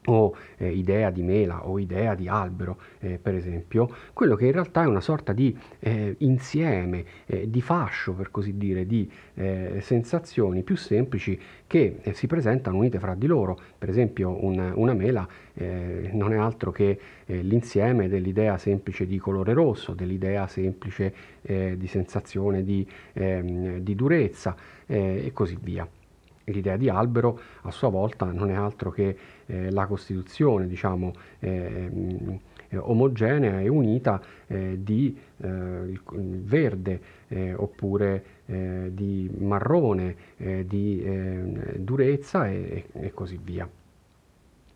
o 0.05 0.35
eh, 0.57 0.71
idea 0.71 1.11
di 1.11 1.21
mela 1.21 1.67
o 1.67 1.77
idea 1.77 2.15
di 2.15 2.27
albero, 2.27 2.77
eh, 2.99 3.19
per 3.21 3.35
esempio, 3.35 3.89
quello 4.13 4.35
che 4.35 4.45
in 4.45 4.51
realtà 4.51 4.83
è 4.83 4.87
una 4.87 5.01
sorta 5.01 5.31
di 5.33 5.55
eh, 5.79 6.15
insieme, 6.19 7.05
eh, 7.25 7.49
di 7.49 7.61
fascio, 7.61 8.13
per 8.13 8.31
così 8.31 8.57
dire, 8.57 8.85
di 8.85 9.09
eh, 9.35 9.77
sensazioni 9.81 10.63
più 10.63 10.75
semplici 10.75 11.39
che 11.67 11.99
eh, 12.01 12.13
si 12.13 12.27
presentano 12.27 12.77
unite 12.77 12.99
fra 12.99 13.13
di 13.13 13.27
loro. 13.27 13.59
Per 13.77 13.89
esempio, 13.89 14.43
un, 14.43 14.71
una 14.75 14.93
mela 14.93 15.27
non 15.53 16.31
è 16.31 16.37
altro 16.37 16.71
che 16.71 16.97
l'insieme 17.25 18.07
dell'idea 18.07 18.57
semplice 18.57 19.05
di 19.05 19.17
colore 19.17 19.53
rosso, 19.53 19.93
dell'idea 19.93 20.47
semplice 20.47 21.13
di 21.41 21.87
sensazione 21.87 22.63
di, 22.63 22.87
ehm, 23.13 23.79
di 23.79 23.93
durezza 23.93 24.55
e 24.87 25.29
così 25.33 25.57
via. 25.61 25.87
L'idea 26.45 26.77
di 26.77 26.89
albero 26.89 27.39
a 27.61 27.71
sua 27.71 27.89
volta 27.89 28.25
non 28.31 28.49
è 28.49 28.55
altro 28.55 28.91
che 28.91 29.17
eh, 29.45 29.71
la 29.71 29.85
costituzione, 29.85 30.67
diciamo, 30.67 31.13
eh, 31.39 31.89
omogenea 32.73 33.59
e 33.59 33.67
unita 33.67 34.21
eh, 34.47 34.77
di 34.81 35.17
eh, 35.37 35.99
verde 36.13 37.01
eh, 37.27 37.53
oppure 37.53 38.39
di 38.51 39.31
marrone, 39.37 40.13
di 40.65 41.01
durezza 41.77 42.49
e, 42.49 42.87
e 42.91 43.11
così 43.13 43.39
via. 43.41 43.65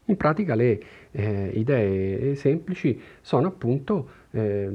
In 0.07 0.17
pratica 0.17 0.53
le 0.53 0.79
eh, 1.11 1.49
idee 1.55 2.35
semplici 2.35 3.01
sono 3.21 3.47
appunto 3.47 4.09
eh, 4.31 4.69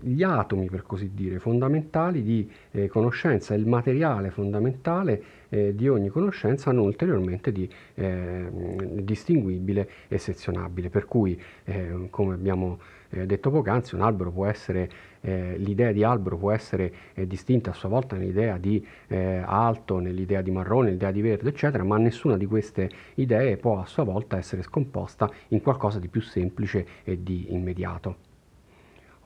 gli 0.00 0.22
atomi, 0.22 0.68
per 0.68 0.82
così 0.82 1.12
dire, 1.14 1.38
fondamentali 1.38 2.22
di 2.22 2.50
eh, 2.72 2.86
conoscenza, 2.88 3.54
il 3.54 3.66
materiale 3.66 4.30
fondamentale 4.30 5.22
eh, 5.48 5.74
di 5.74 5.88
ogni 5.88 6.08
conoscenza 6.08 6.72
non 6.72 6.84
ulteriormente 6.84 7.52
di, 7.52 7.66
ehm, 7.94 9.00
distinguibile 9.00 9.88
e 10.08 10.18
sezionabile. 10.18 10.90
Per 10.90 11.06
cui, 11.06 11.40
eh, 11.64 12.08
come 12.10 12.34
abbiamo 12.34 12.78
eh, 13.10 13.26
detto 13.26 13.50
poc'anzi, 13.50 13.94
un 13.94 14.02
albero 14.02 14.30
può 14.30 14.46
essere, 14.46 14.90
eh, 15.20 15.56
l'idea 15.58 15.92
di 15.92 16.02
albero 16.02 16.36
può 16.36 16.52
essere 16.52 16.92
eh, 17.14 17.26
distinta 17.26 17.70
a 17.70 17.74
sua 17.74 17.88
volta 17.88 18.16
nell'idea 18.16 18.58
di 18.58 18.84
eh, 19.08 19.42
alto, 19.44 19.98
nell'idea 19.98 20.42
di 20.42 20.50
marrone, 20.50 20.86
nell'idea 20.86 21.10
di 21.10 21.20
verde, 21.20 21.48
eccetera, 21.48 21.84
ma 21.84 21.96
nessuna 21.98 22.36
di 22.36 22.46
queste 22.46 22.90
idee 23.14 23.56
può 23.56 23.80
a 23.80 23.86
sua 23.86 24.04
volta 24.04 24.36
essere 24.36 24.62
scomposta 24.62 25.30
in 25.48 25.60
qualcosa 25.60 25.98
di 25.98 26.08
più 26.08 26.20
semplice 26.20 26.86
e 27.04 27.22
di 27.22 27.52
immediato. 27.52 28.16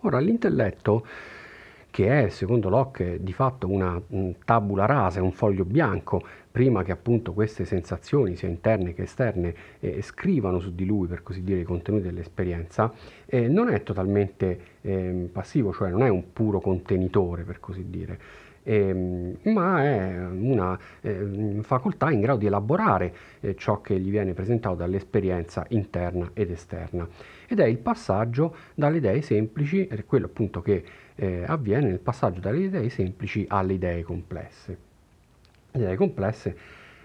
Ora, 0.01 0.19
l'intelletto 0.19 1.05
che 1.91 2.25
è, 2.25 2.29
secondo 2.29 2.69
Locke, 2.69 3.23
di 3.23 3.33
fatto 3.33 3.69
una 3.69 4.01
tabula 4.45 4.87
rasa, 4.87 5.23
un 5.23 5.33
foglio 5.33 5.65
bianco, 5.65 6.23
prima 6.51 6.83
che 6.83 6.93
appunto 6.93 7.33
queste 7.33 7.65
sensazioni, 7.65 8.37
sia 8.37 8.49
interne 8.49 8.95
che 8.95 9.03
esterne, 9.03 9.55
eh, 9.81 10.03
scrivano 10.03 10.59
su 10.59 10.75
di 10.75 10.85
lui, 10.85 11.07
per 11.07 11.23
così 11.23 11.43
dire, 11.43 11.61
i 11.61 11.65
contenuti 11.65 12.05
dell'esperienza, 12.05 12.93
eh, 13.27 13.49
non 13.49 13.69
è 13.69 13.83
totalmente 13.83 14.61
eh, 14.81 15.29
passivo, 15.33 15.73
cioè 15.73 15.91
non 15.91 16.03
è 16.03 16.09
un 16.09 16.33
puro 16.33 16.61
contenitore, 16.61 17.43
per 17.43 17.61
così 17.61 17.87
dire. 17.89 18.19
Eh, 18.63 18.93
ma 19.43 19.83
è 19.83 20.19
una 20.19 20.79
eh, 21.01 21.59
facoltà 21.63 22.11
in 22.11 22.21
grado 22.21 22.41
di 22.41 22.47
elaborare 22.47 23.15
eh, 23.41 23.57
ciò 23.57 23.81
che 23.81 23.99
gli 23.99 24.11
viene 24.11 24.35
presentato 24.35 24.75
dall'esperienza 24.75 25.65
interna 25.71 26.31
ed 26.35 26.51
esterna 26.51 27.09
ed 27.49 27.59
è 27.59 27.65
il 27.65 27.79
passaggio 27.79 28.55
dalle 28.75 28.99
idee 28.99 29.23
semplici, 29.23 29.87
è 29.87 30.05
quello 30.05 30.27
appunto 30.27 30.61
che 30.61 30.85
eh, 31.21 31.45
avviene 31.47 31.89
nel 31.89 31.99
passaggio 31.99 32.41
dalle 32.41 32.61
idee 32.61 32.89
semplici 32.89 33.45
alle 33.47 33.75
idee 33.75 34.03
complesse. 34.03 34.79
Le 35.73 35.83
idee 35.83 35.97
complesse 35.97 36.57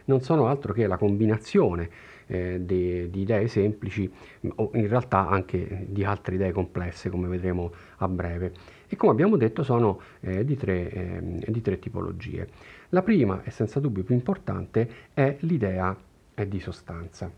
non 0.06 0.22
sono 0.22 0.48
altro 0.48 0.72
che 0.72 0.88
la 0.88 0.96
combinazione 0.96 1.90
eh, 2.28 2.62
di, 2.64 3.10
di, 3.10 3.22
idee 3.22 3.48
semplici 3.50 4.10
o 4.56 4.72
in 4.74 4.88
realtà 4.88 5.28
anche 5.28 5.86
di 5.90 6.06
altre 6.06 6.36
idee 6.36 6.54
complesse 6.54 7.10
come 7.10 7.28
vedremo 7.28 7.72
a 7.98 8.08
breve 8.08 8.54
e 8.88 8.96
come 8.96 9.12
abbiamo 9.12 9.36
detto 9.36 9.64
sono 9.64 10.00
eh, 10.22 10.46
di, 10.46 10.56
tre, 10.56 10.90
eh, 10.90 11.42
di, 11.48 11.62
tre, 11.62 11.78
tipologie. 11.78 12.48
La 12.90 13.02
prima 13.02 13.44
e 13.44 13.52
senza 13.52 13.82
dubbio 13.82 14.04
più 14.04 14.16
importante 14.16 14.90
è 15.14 15.36
l'idea 15.42 15.96
eh, 16.34 16.48
di 16.48 16.60
sostanza. 16.62 17.30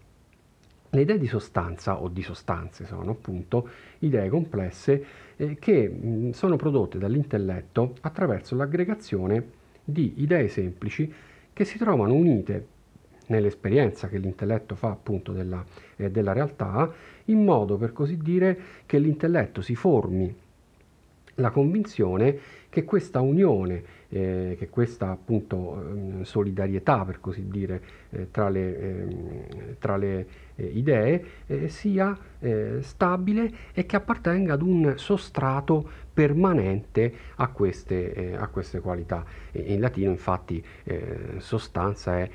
Le 0.89 1.01
idee 1.01 1.17
di 1.17 1.27
sostanza 1.27 2.01
o 2.01 2.07
di 2.07 2.21
sostanze 2.21 2.85
sono 2.85 3.11
appunto 3.11 3.67
idee 3.99 4.29
complesse 4.29 5.25
eh, 5.37 5.55
che 5.59 5.87
mh, 5.87 6.31
sono 6.31 6.55
prodotte 6.55 6.97
dall'intelletto 6.97 7.95
attraverso 8.01 8.55
l'aggregazione 8.55 9.55
di 9.83 10.15
idee 10.17 10.47
semplici 10.49 11.11
che 11.53 11.65
si 11.65 11.77
trovano 11.77 12.13
unite 12.13 12.75
nell'esperienza 13.27 14.07
che 14.07 14.17
l'intelletto 14.17 14.75
fa 14.75 14.89
appunto 14.89 15.31
della, 15.31 15.63
eh, 15.95 16.11
della 16.11 16.33
realtà, 16.33 16.91
in 17.25 17.43
modo 17.43 17.77
per 17.77 17.93
così 17.93 18.17
dire 18.17 18.57
che 18.85 18.99
l'intelletto 18.99 19.61
si 19.61 19.75
formi 19.75 20.33
la 21.35 21.51
convinzione 21.51 22.37
che 22.69 22.83
questa 22.83 23.21
unione, 23.21 23.83
eh, 24.09 24.55
che 24.57 24.69
questa 24.69 25.09
appunto 25.11 26.19
eh, 26.21 26.25
solidarietà 26.25 27.03
per 27.05 27.19
così 27.19 27.47
dire 27.47 27.81
eh, 28.09 28.31
tra 28.31 28.49
le, 28.49 28.79
ehm, 28.79 29.45
tra 29.79 29.97
le 29.97 30.27
idee 30.65 31.23
eh, 31.45 31.69
sia 31.69 32.17
eh, 32.39 32.77
stabile 32.81 33.51
e 33.73 33.85
che 33.85 33.95
appartenga 33.95 34.53
ad 34.53 34.61
un 34.61 34.93
sostrato 34.97 36.05
permanente 36.13 37.13
a 37.35 37.47
queste, 37.49 38.35
a 38.35 38.47
queste 38.47 38.79
qualità. 38.79 39.23
in 39.51 39.79
latino 39.79 40.09
infatti 40.09 40.63
sostanza 41.37 42.17
è 42.17 42.29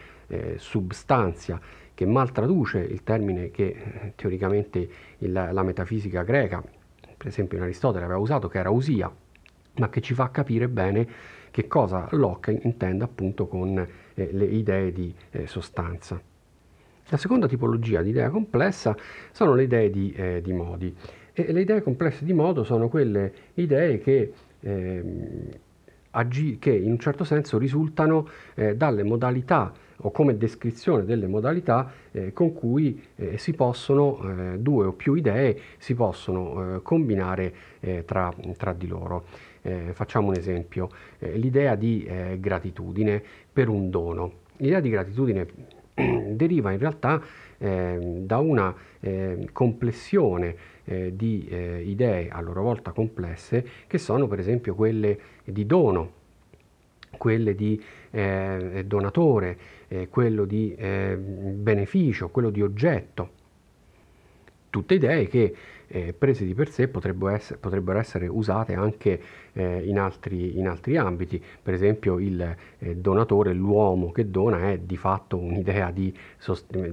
substanzia 0.56 1.60
che 1.92 2.06
mal 2.06 2.30
traduce 2.30 2.78
il 2.78 3.02
termine 3.02 3.50
che 3.50 4.12
teoricamente 4.14 4.88
il, 5.18 5.32
la 5.32 5.62
metafisica 5.64 6.22
greca 6.22 6.62
per 7.22 7.30
esempio 7.30 7.56
in 7.56 7.62
Aristotele 7.62 8.04
aveva 8.04 8.18
usato, 8.18 8.48
che 8.48 8.58
era 8.58 8.70
usia, 8.70 9.08
ma 9.74 9.88
che 9.88 10.00
ci 10.00 10.12
fa 10.12 10.32
capire 10.32 10.68
bene 10.68 11.06
che 11.52 11.68
cosa 11.68 12.08
Locke 12.10 12.50
intende 12.50 13.04
appunto 13.04 13.46
con 13.46 13.78
eh, 13.78 14.28
le 14.32 14.44
idee 14.44 14.90
di 14.90 15.14
eh, 15.30 15.46
sostanza. 15.46 16.20
La 17.12 17.18
seconda 17.18 17.46
tipologia 17.46 18.00
di 18.00 18.08
idea 18.08 18.30
complessa 18.30 18.96
sono 19.32 19.52
le 19.52 19.64
idee 19.64 19.90
di, 19.90 20.14
eh, 20.16 20.40
di 20.42 20.54
modi. 20.54 20.96
E 21.34 21.52
le 21.52 21.60
idee 21.60 21.82
complesse 21.82 22.24
di 22.24 22.32
modo 22.32 22.64
sono 22.64 22.88
quelle 22.88 23.32
idee 23.52 23.98
che, 23.98 24.32
ehm, 24.60 25.48
agi- 26.12 26.56
che 26.58 26.70
in 26.70 26.90
un 26.90 26.98
certo 26.98 27.24
senso 27.24 27.58
risultano 27.58 28.26
eh, 28.54 28.76
dalle 28.76 29.02
modalità 29.02 29.70
o 29.98 30.10
come 30.10 30.38
descrizione 30.38 31.04
delle 31.04 31.26
modalità 31.26 31.92
eh, 32.12 32.32
con 32.32 32.54
cui 32.54 33.04
eh, 33.16 33.36
si 33.36 33.52
possono, 33.52 34.54
eh, 34.54 34.58
due 34.58 34.86
o 34.86 34.92
più 34.92 35.12
idee 35.12 35.60
si 35.76 35.94
possono 35.94 36.76
eh, 36.76 36.82
combinare 36.82 37.54
eh, 37.80 38.06
tra, 38.06 38.32
tra, 38.56 38.72
di 38.72 38.86
loro. 38.86 39.24
Eh, 39.60 39.90
facciamo 39.92 40.28
un 40.28 40.34
esempio, 40.34 40.88
l'idea 41.18 41.74
di 41.74 42.08
gratitudine 42.38 43.22
per 43.52 43.68
un 43.68 43.90
dono. 43.90 44.40
L'idea 44.56 44.80
di 44.80 44.88
gratitudine 44.88 45.46
deriva 46.34 46.72
in 46.72 46.78
realtà 46.78 47.22
da 47.58 48.38
una 48.38 48.74
complessione 49.52 50.56
di 50.84 51.48
idee 51.84 52.28
a 52.28 52.40
loro 52.40 52.62
volta 52.62 52.90
complesse 52.90 53.64
che 53.86 53.98
sono 53.98 54.26
per 54.26 54.40
esempio 54.40 54.74
quelle 54.74 55.18
di 55.44 55.64
dono 55.64 56.20
quelle 57.16 57.54
di 57.54 57.80
eh, 58.10 58.84
donatore, 58.86 59.58
eh, 59.88 60.08
quello 60.08 60.44
di 60.44 60.74
eh, 60.74 61.16
beneficio, 61.16 62.30
quello 62.30 62.50
di 62.50 62.62
oggetto. 62.62 63.30
Tutte 64.70 64.94
idee 64.94 65.28
che 65.28 65.54
eh, 65.86 66.14
prese 66.14 66.44
di 66.46 66.54
per 66.54 66.70
sé 66.70 66.88
potrebbero 66.88 67.34
essere, 67.34 67.58
potrebbero 67.58 67.98
essere 67.98 68.26
usate 68.26 68.74
anche 68.74 69.20
eh, 69.52 69.82
in, 69.84 69.98
altri, 69.98 70.58
in, 70.58 70.68
altri, 70.68 70.96
ambiti. 70.96 71.42
Per 71.62 71.74
esempio 71.74 72.18
il 72.18 72.40
eh, 72.78 72.96
donatore, 72.96 73.52
l'uomo 73.52 74.12
che 74.12 74.30
dona 74.30 74.70
è 74.70 74.78
di 74.78 74.96
fatto 74.96 75.36
un'idea 75.36 75.90
di, 75.90 76.14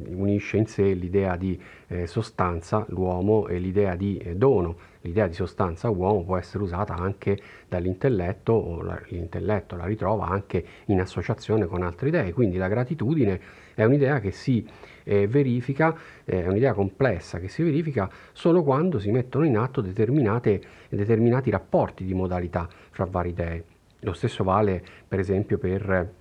unisce 0.09 0.57
in 0.57 0.65
sé 0.65 0.93
l'idea 0.93 1.35
di 1.35 1.59
eh, 1.87 2.07
sostanza, 2.07 2.85
l'uomo 2.89 3.47
e 3.47 3.59
l'idea 3.59 3.95
di 3.95 4.17
eh, 4.17 4.35
dono. 4.35 4.87
L'idea 5.01 5.27
di 5.27 5.33
sostanza 5.33 5.89
uomo 5.89 6.23
può 6.23 6.35
essere 6.35 6.61
usata 6.61 6.93
anche 6.93 7.39
dall'intelletto 7.69 8.51
o 8.51 8.81
la, 8.81 8.99
l'intelletto 9.07 9.77
la 9.77 9.85
ritrova 9.85 10.27
anche 10.27 10.65
in 10.85 10.99
associazione 10.99 11.67
con 11.67 11.83
altre 11.83 12.09
idee. 12.09 12.33
Quindi 12.33 12.57
la 12.57 12.67
gratitudine 12.67 13.39
è 13.75 13.85
un'idea 13.85 14.19
che 14.19 14.31
si 14.31 14.67
eh, 15.03 15.27
verifica, 15.27 15.95
è 16.25 16.45
un'idea 16.45 16.73
complessa 16.73 17.39
che 17.39 17.47
si 17.47 17.63
verifica 17.63 18.09
solo 18.33 18.61
quando 18.61 18.99
si 18.99 19.09
mettono 19.09 19.45
in 19.45 19.57
atto 19.57 19.81
determinati 19.81 21.49
rapporti 21.49 22.03
di 22.03 22.13
modalità 22.13 22.48
fra 22.49 23.05
varie 23.05 23.31
idee. 23.31 23.63
Lo 24.01 24.13
stesso 24.13 24.43
vale 24.43 24.81
per 25.07 25.19
esempio 25.19 25.57
per 25.57 26.17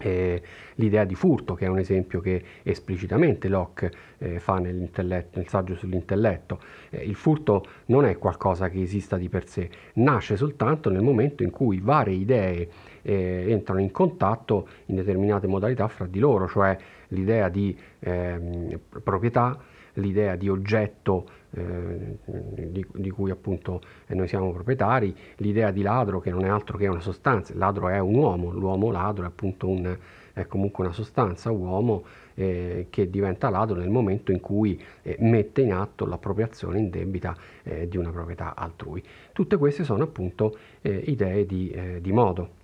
eh, 0.00 0.42
l'idea 0.76 1.04
di 1.04 1.14
furto, 1.14 1.54
che 1.54 1.66
è 1.66 1.68
un 1.68 1.78
esempio 1.78 2.20
che 2.20 2.42
esplicitamente 2.62 3.48
Locke 3.48 3.90
eh, 4.18 4.38
fa 4.38 4.58
nel 4.58 4.88
saggio 5.46 5.74
sull'intelletto. 5.74 6.58
Eh, 6.88 7.04
il 7.04 7.14
furto 7.14 7.64
non 7.86 8.06
è 8.06 8.16
qualcosa 8.18 8.68
che 8.68 8.80
esista 8.80 9.16
di 9.16 9.28
per 9.28 9.46
sé, 9.46 9.68
nasce 9.94 10.36
soltanto 10.36 10.90
nel 10.90 11.02
momento 11.02 11.42
in 11.42 11.50
cui 11.50 11.80
varie 11.80 12.14
idee 12.14 12.68
eh, 13.02 13.46
entrano 13.48 13.80
in 13.80 13.90
contatto 13.90 14.68
in 14.86 14.96
determinate 14.96 15.46
modalità 15.46 15.86
fra 15.88 16.06
di 16.06 16.18
loro, 16.18 16.48
cioè 16.48 16.76
l'idea 17.08 17.48
di 17.48 17.76
ehm, 17.98 18.78
proprietà, 19.02 19.58
l'idea 19.94 20.36
di 20.36 20.48
oggetto 20.48 21.26
eh, 21.52 22.18
di, 22.68 22.86
di, 22.92 23.10
cui 23.10 23.30
appunto 23.30 23.82
noi 24.08 24.28
siamo 24.28 24.52
proprietari, 24.52 25.14
l'idea 25.36 25.70
di 25.70 25.82
ladro 25.82 26.20
che 26.20 26.30
non 26.30 26.44
è 26.44 26.48
altro 26.48 26.78
che 26.78 26.86
una 26.86 27.00
sostanza, 27.00 27.52
il 27.52 27.58
ladro 27.58 27.88
è 27.88 27.98
un 27.98 28.14
uomo, 28.14 28.50
l'uomo 28.52 28.90
ladro 28.90 29.24
è 29.24 29.26
appunto 29.26 29.68
un, 29.68 29.96
è 30.32 30.46
comunque 30.46 30.84
una 30.84 30.92
sostanza, 30.92 31.50
uomo 31.50 32.04
eh, 32.34 32.86
che 32.90 33.10
diventa 33.10 33.50
ladro 33.50 33.78
nel 33.78 33.90
momento 33.90 34.32
in 34.32 34.40
cui 34.40 34.80
eh, 35.02 35.16
mette 35.20 35.62
in 35.62 35.72
atto 35.72 36.06
l'appropriazione 36.06 36.78
indebita 36.78 37.36
eh, 37.64 37.88
di 37.88 37.96
una 37.96 38.10
proprietà 38.10 38.54
altrui. 38.54 39.02
Tutte 39.32 39.56
queste 39.56 39.84
sono 39.84 40.04
appunto 40.04 40.56
eh, 40.82 41.02
idee 41.06 41.46
di, 41.46 41.70
eh, 41.70 42.00
di 42.00 42.12
modo. 42.12 42.58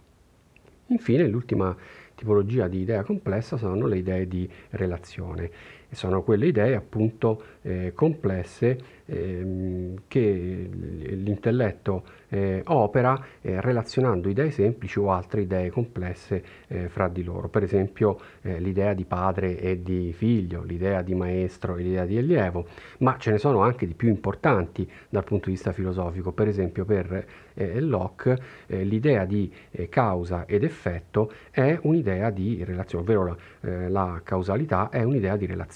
Infine 0.88 1.26
l'ultima 1.26 1.76
tipologia 2.14 2.68
di 2.68 2.80
idea 2.80 3.02
complessa 3.02 3.56
sono 3.56 3.86
le 3.86 3.98
idee 3.98 4.28
di 4.28 4.48
relazione 4.70 5.50
sono 5.90 6.22
quelle 6.22 6.46
idee 6.46 6.74
appunto 6.74 7.42
eh, 7.62 7.92
complesse 7.94 8.78
ehm, 9.06 10.02
che 10.08 10.68
l'intelletto 11.08 12.04
eh, 12.28 12.62
opera 12.66 13.24
eh, 13.40 13.60
relazionando 13.60 14.28
idee 14.28 14.50
semplici 14.50 14.98
o 14.98 15.12
altre 15.12 15.42
idee 15.42 15.70
complesse 15.70 16.42
eh, 16.66 16.88
fra 16.88 17.08
di 17.08 17.22
loro. 17.22 17.48
Per 17.48 17.62
esempio 17.62 18.18
eh, 18.42 18.58
l'idea 18.58 18.94
di 18.94 19.04
padre 19.04 19.58
e 19.58 19.82
di 19.82 20.12
figlio, 20.12 20.62
l'idea 20.62 21.02
di 21.02 21.14
maestro 21.14 21.76
e 21.76 21.82
l'idea 21.82 22.04
di 22.04 22.18
allievo, 22.18 22.66
ma 22.98 23.16
ce 23.18 23.30
ne 23.30 23.38
sono 23.38 23.60
anche 23.60 23.86
di 23.86 23.94
più 23.94 24.08
importanti 24.08 24.88
dal 25.08 25.24
punto 25.24 25.46
di 25.46 25.52
vista 25.52 25.72
filosofico. 25.72 26.32
Per 26.32 26.48
esempio 26.48 26.84
per 26.84 27.26
eh, 27.54 27.80
Locke 27.80 28.38
l'idea 28.66 29.24
di 29.24 29.50
causa 29.88 30.44
ed 30.46 30.64
effetto 30.64 31.32
è 31.50 31.78
un'idea 31.82 32.30
di 32.30 32.62
relazione, 32.64 33.04
ovvero 33.04 33.38
la, 33.60 33.88
la 33.88 34.20
causalità 34.22 34.88
è 34.90 35.02
un'idea 35.02 35.36
di 35.36 35.46
relazione. 35.46 35.75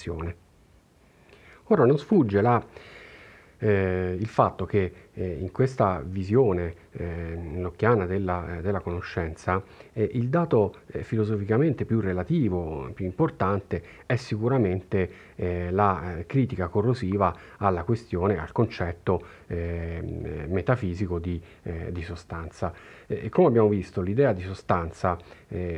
Ora 1.64 1.85
non 1.85 1.99
sfugge 1.99 2.40
la 2.40 2.64
eh, 3.59 4.16
il 4.19 4.26
fatto 4.26 4.64
che 4.64 5.10
eh, 5.14 5.38
in 5.40 5.50
questa 5.50 6.02
visione 6.05 6.75
eh, 6.93 7.38
locchiana 7.57 8.07
della, 8.07 8.59
eh, 8.59 8.61
della 8.62 8.81
conoscenza 8.81 9.62
eh, 9.93 10.09
il 10.14 10.29
dato 10.29 10.76
eh, 10.87 11.02
filosoficamente 11.02 11.85
più 11.85 12.00
relativo, 12.00 12.90
più 12.95 13.05
importante 13.05 13.83
è 14.07 14.17
sicuramente 14.17 15.29
la 15.40 16.23
critica 16.26 16.69
corrosiva 16.69 17.35
alla 17.57 17.83
questione, 17.83 18.38
al 18.38 18.52
concetto 18.52 19.23
metafisico 19.47 21.19
di, 21.19 21.40
di 21.89 22.02
sostanza. 22.02 22.75
come 23.30 23.47
abbiamo 23.47 23.69
visto, 23.69 24.02
l'idea 24.02 24.34
di 24.34 24.43
sostanza 24.43 25.17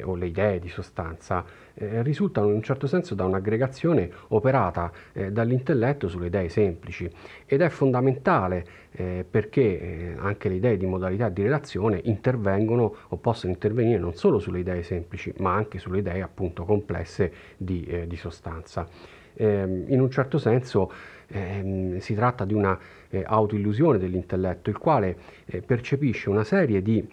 o 0.03 0.15
le 0.17 0.27
idee 0.27 0.59
di 0.59 0.69
sostanza 0.69 1.45
eh, 1.75 2.03
risultano 2.03 2.49
in 2.49 2.55
un 2.55 2.63
certo 2.63 2.87
senso 2.87 3.15
da 3.15 3.25
un'aggregazione 3.25 4.11
operata 4.29 4.93
eh, 5.13 5.33
dall'intelletto 5.33 6.09
sulle 6.09 6.27
idee 6.27 6.49
semplici 6.49 7.11
ed 7.47 7.61
è 7.61 7.69
fondamentale 7.69 8.67
eh, 8.93 9.25
perché 9.29 9.61
eh, 9.61 10.15
anche 10.19 10.49
le 10.49 10.57
idee 10.57 10.77
di 10.77 10.87
modalità 10.87 11.29
di 11.29 11.43
relazione 11.43 12.01
intervengono 12.05 12.95
o 13.09 13.17
possono 13.17 13.53
intervenire 13.53 13.99
non 13.99 14.15
solo 14.15 14.39
sulle 14.39 14.61
idee 14.61 14.83
semplici 14.83 15.33
ma 15.39 15.55
anche 15.55 15.79
sulle 15.79 15.99
idee 15.99 16.23
appunto 16.23 16.65
complesse 16.65 17.33
di, 17.57 17.85
eh, 17.85 18.07
di 18.07 18.17
sostanza. 18.17 18.87
Ehm, 19.35 19.85
in 19.89 20.01
un 20.01 20.11
certo 20.11 20.39
senso 20.39 20.93
ehm, 21.29 21.99
si 21.99 22.15
tratta 22.15 22.45
di 22.45 22.53
una 22.53 22.79
eh, 23.09 23.23
autoillusione 23.27 23.99
dell'intelletto 23.99 24.69
il 24.71 24.79
quale 24.79 25.17
percepisce 25.65 26.29
una 26.29 26.45
serie 26.45 26.83
di 26.83 27.07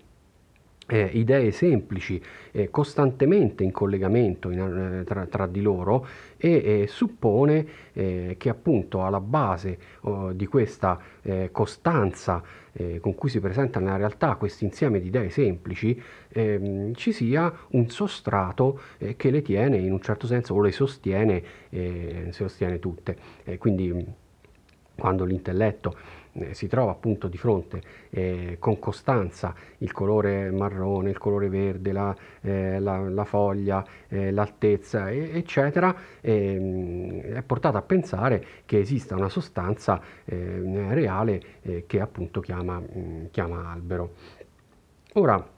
eh, 0.89 1.09
idee 1.13 1.51
semplici 1.51 2.21
eh, 2.51 2.69
costantemente 2.69 3.63
in 3.63 3.71
collegamento 3.71 4.49
in, 4.49 4.59
eh, 4.59 5.03
tra, 5.03 5.25
tra, 5.27 5.45
di 5.45 5.61
loro 5.61 6.05
e 6.37 6.85
suppone 6.87 7.65
eh, 7.93 8.35
che 8.37 8.49
appunto 8.49 9.05
alla 9.05 9.19
base 9.19 9.77
oh, 10.01 10.31
di 10.31 10.47
questa 10.47 10.99
eh, 11.21 11.49
costanza 11.51 12.41
eh, 12.71 12.99
con 12.99 13.13
cui 13.13 13.29
si 13.29 13.39
presenta 13.39 13.79
nella 13.79 13.97
realtà 13.97 14.35
questo 14.35 14.63
insieme 14.63 14.99
di 14.99 15.07
idee 15.07 15.29
semplici 15.29 16.01
ehm, 16.29 16.93
ci 16.93 17.11
sia 17.11 17.53
un 17.69 17.89
sostrato 17.89 18.79
che 19.15 19.29
le 19.29 19.41
tiene 19.41 19.77
in 19.77 19.91
un 19.91 20.01
certo 20.01 20.27
senso 20.27 20.53
o 20.53 20.61
le 20.61 20.71
sostiene, 20.71 21.43
sostiene 22.29 22.79
tutte. 22.79 23.17
quindi 23.57 24.27
quando 24.99 25.23
l'intelletto 25.23 25.95
eh, 25.95 26.18
si 26.51 26.67
trova 26.67 26.91
appunto 26.91 27.27
di 27.27 27.37
fronte 27.37 27.81
eh, 28.09 28.57
con 28.59 28.79
costanza 28.79 29.53
il 29.79 29.91
colore 29.91 30.51
marrone, 30.51 31.09
il 31.09 31.17
colore 31.17 31.49
verde, 31.49 31.91
la, 31.91 32.15
eh, 32.41 32.79
la, 32.79 32.97
la 33.09 33.25
foglia, 33.25 33.85
eh, 34.07 34.31
l'altezza, 34.31 35.11
eccetera, 35.11 35.95
ehm, 36.21 37.21
è 37.21 37.41
portato 37.41 37.77
a 37.77 37.81
pensare 37.81 38.45
che 38.65 38.79
esista 38.79 39.15
una 39.15 39.29
sostanza 39.29 40.01
eh, 40.25 40.61
reale 40.89 41.41
eh, 41.61 41.83
che 41.85 41.99
appunto 41.99 42.41
chiama, 42.41 42.79
mh, 42.79 42.99
mm, 42.99 43.25
chiama 43.31 43.71
albero. 43.71 44.13
Ora, 45.13 45.57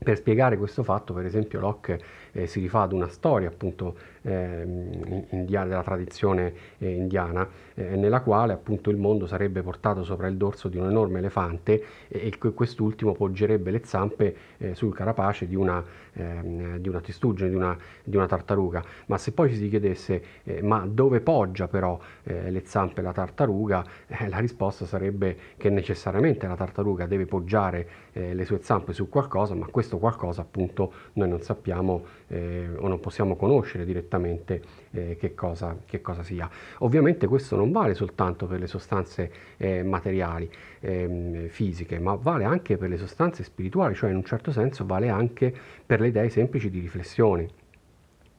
per 0.00 0.16
spiegare 0.16 0.56
questo 0.56 0.84
fatto, 0.84 1.12
per 1.12 1.26
esempio, 1.26 1.58
Locke 1.58 2.00
eh, 2.32 2.46
si 2.46 2.60
rifà 2.60 2.82
ad 2.82 2.92
una 2.92 3.08
storia 3.08 3.48
appunto 3.48 3.96
eh, 3.96 4.17
indiana, 4.30 5.66
della 5.66 5.82
tradizione 5.82 6.52
eh, 6.78 6.90
indiana, 6.90 7.48
eh, 7.74 7.96
nella 7.96 8.20
quale 8.20 8.52
appunto 8.52 8.90
il 8.90 8.96
mondo 8.96 9.26
sarebbe 9.26 9.62
portato 9.62 10.04
sopra 10.04 10.26
il 10.26 10.36
dorso 10.36 10.68
di 10.68 10.76
un 10.76 10.88
enorme 10.88 11.18
elefante 11.18 11.84
e, 12.08 12.30
e 12.38 12.54
quest'ultimo 12.54 13.12
poggerebbe 13.12 13.70
le 13.70 13.80
zampe 13.84 14.36
eh, 14.58 14.74
sul 14.74 14.94
carapace 14.94 15.46
di 15.46 15.54
una, 15.54 15.82
ehm, 16.18 16.76
di 16.78 16.88
una 16.88 17.00
testuggine, 17.00 17.48
di 17.48 17.54
una, 17.54 17.76
di 18.04 18.16
una, 18.16 18.26
tartaruga. 18.26 18.82
Ma 19.06 19.18
se 19.18 19.32
poi 19.32 19.50
ci 19.50 19.56
si 19.56 19.68
chiedesse 19.68 20.22
eh, 20.44 20.62
ma 20.62 20.86
dove 20.86 21.20
poggia 21.20 21.68
però 21.68 21.98
eh, 22.24 22.50
le 22.50 22.62
zampe 22.64 23.02
la 23.02 23.12
tartaruga, 23.12 23.84
la 24.28 24.38
risposta 24.38 24.84
sarebbe 24.84 25.36
che 25.56 25.70
necessariamente 25.70 26.46
la 26.46 26.56
tartaruga 26.56 27.06
deve 27.06 27.26
poggiare 27.26 28.06
le 28.18 28.44
sue 28.44 28.58
zampe 28.62 28.92
su 28.92 29.08
qualcosa, 29.08 29.54
ma 29.54 29.66
questo 29.66 29.98
qualcosa 29.98 30.42
appunto 30.42 30.92
noi 31.12 31.28
non 31.28 31.40
sappiamo 31.40 32.04
o 32.28 32.88
non 32.88 32.98
possiamo 32.98 33.36
conoscere 33.36 33.84
direttamente 33.84 34.60
eh, 34.92 35.16
che, 35.18 35.34
cosa, 35.34 35.76
che, 35.84 36.00
cosa, 36.00 36.22
sia. 36.22 36.48
Ovviamente 36.78 37.26
questo 37.26 37.56
non 37.56 37.72
vale 37.72 37.94
soltanto 37.94 38.46
per 38.46 38.60
le 38.60 38.66
sostanze 38.66 39.32
eh, 39.56 39.82
materiali, 39.82 40.50
eh, 40.80 41.46
fisiche, 41.48 41.98
ma 41.98 42.14
vale 42.14 42.44
anche 42.44 42.76
per 42.76 42.88
le 42.88 42.96
sostanze 42.96 43.44
spirituali, 43.44 43.94
cioè 43.94 44.10
in 44.10 44.16
un 44.16 44.24
certo 44.24 44.52
senso 44.52 44.86
vale 44.86 45.08
anche 45.08 45.54
per 45.84 46.00
le 46.00 46.08
idee 46.08 46.28
semplici 46.30 46.70
di 46.70 46.80
riflessione. 46.80 47.48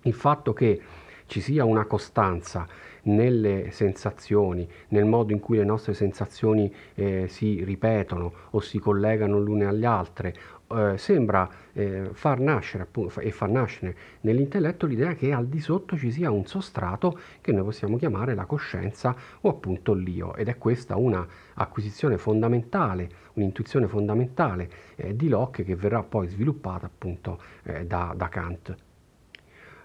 Il 0.03 0.13
fatto 0.13 0.53
che 0.53 0.81
ci 1.25 1.41
sia 1.41 1.63
una 1.63 1.85
costanza 1.85 2.67
nelle 3.03 3.69
sensazioni, 3.71 4.67
nel 4.89 5.05
modo 5.05 5.31
in 5.31 5.39
cui 5.39 5.57
le 5.57 5.63
nostre 5.63 5.93
sensazioni 5.93 6.73
eh, 6.95 7.27
si 7.27 7.63
ripetono 7.63 8.33
o 8.51 8.59
si 8.59 8.79
collegano 8.79 9.39
l'une 9.39 9.65
alle 9.65 9.85
altre 9.85 10.33
eh, 10.71 10.97
sembra 10.97 11.49
eh, 11.73 12.09
far 12.13 12.39
nascere 12.39 12.83
appunto, 12.83 13.19
e 13.19 13.31
far 13.31 13.49
nascere 13.49 13.95
nell'intelletto 14.21 14.85
l'idea 14.85 15.13
che 15.13 15.31
al 15.31 15.47
di 15.47 15.59
sotto 15.59 15.97
ci 15.97 16.11
sia 16.11 16.31
un 16.31 16.45
sostrato 16.45 17.19
che 17.41 17.51
noi 17.51 17.63
possiamo 17.63 17.97
chiamare 17.97 18.35
la 18.35 18.45
coscienza 18.45 19.15
o 19.41 19.49
appunto 19.49 19.93
l'io 19.93 20.35
ed 20.35 20.47
è 20.47 20.57
questa 20.57 20.95
una 20.97 21.25
acquisizione 21.55 22.17
fondamentale, 22.17 23.09
un'intuizione 23.33 23.87
fondamentale 23.87 24.69
eh, 24.95 25.15
di 25.15 25.27
Locke 25.29 25.63
che 25.63 25.75
verrà 25.75 26.03
poi 26.03 26.27
sviluppata 26.27 26.85
appunto 26.85 27.41
eh, 27.63 27.85
da, 27.85 28.13
da 28.15 28.29
Kant. 28.29 28.75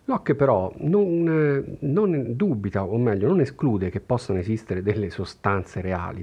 Locke 0.07 0.35
però 0.35 0.71
non, 0.79 1.27
eh, 1.27 1.87
non, 1.87 2.37
dubita, 2.37 2.85
o 2.85 2.99
meglio, 2.99 3.29
non 3.29 3.41
esclude 3.41 3.89
che 3.89 4.01
possano 4.01 4.39
esistere 4.39 4.83
delle 4.83 5.09
sostanze 5.09 5.81
reali. 5.81 6.23